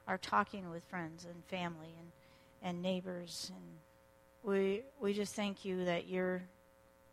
are 0.09 0.17
talking 0.17 0.71
with 0.71 0.83
friends 0.85 1.27
and 1.27 1.45
family 1.45 1.93
and, 1.99 2.11
and 2.63 2.81
neighbors. 2.81 3.53
And 3.55 3.65
we, 4.43 4.81
we 4.99 5.13
just 5.13 5.35
thank 5.35 5.63
you 5.63 5.85
that 5.85 6.09
you're 6.09 6.41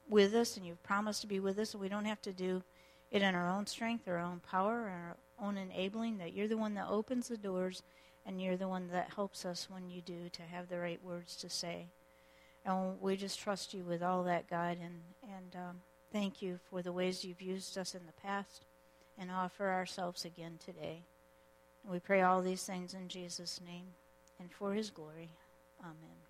with 0.10 0.34
us 0.34 0.58
and 0.58 0.66
you've 0.66 0.84
promised 0.84 1.22
to 1.22 1.28
be 1.28 1.40
with 1.40 1.60
us, 1.60 1.76
we 1.76 1.90
don't 1.90 2.06
have 2.06 2.22
to 2.24 2.34
do 2.34 2.64
it 3.12 3.22
in 3.22 3.36
our 3.36 3.50
own 3.50 3.66
strength, 3.66 4.08
our 4.08 4.20
own 4.20 4.42
power, 4.50 4.90
our 4.90 5.18
own 5.42 5.58
enabling, 5.58 6.18
that 6.18 6.34
you're 6.34 6.48
the 6.48 6.58
one 6.58 6.74
that 6.76 6.88
opens 6.90 7.28
the 7.28 7.38
doors 7.38 7.84
and 8.26 8.42
you're 8.42 8.58
the 8.58 8.68
one 8.68 8.90
that 8.92 9.14
helps 9.16 9.46
us 9.46 9.68
when 9.70 9.90
you 9.90 10.02
do 10.02 10.30
to 10.32 10.42
have 10.44 10.70
the 10.70 10.80
right 10.80 11.04
words 11.04 11.36
to 11.38 11.50
say. 11.50 11.88
And 12.66 13.00
we 13.02 13.16
just 13.16 13.40
trust 13.40 13.74
you 13.74 13.84
with 13.84 14.04
all 14.04 14.24
that, 14.24 14.50
God, 14.50 14.78
and, 14.82 15.02
and 15.24 15.56
um, 15.56 15.82
thank 16.12 16.42
you 16.42 16.60
for 16.70 16.82
the 16.82 16.92
ways 16.92 17.24
you've 17.24 17.42
used 17.42 17.78
us 17.78 17.96
in 17.96 18.02
the 18.06 18.22
past 18.22 18.66
and 19.18 19.32
offer 19.32 19.70
ourselves 19.70 20.26
again 20.26 20.60
today. 20.64 21.04
We 21.90 22.00
pray 22.00 22.22
all 22.22 22.42
these 22.42 22.64
things 22.64 22.94
in 22.94 23.08
Jesus' 23.08 23.62
name 23.66 23.88
and 24.40 24.52
for 24.52 24.74
his 24.74 24.90
glory. 24.90 25.30
Amen. 25.82 26.29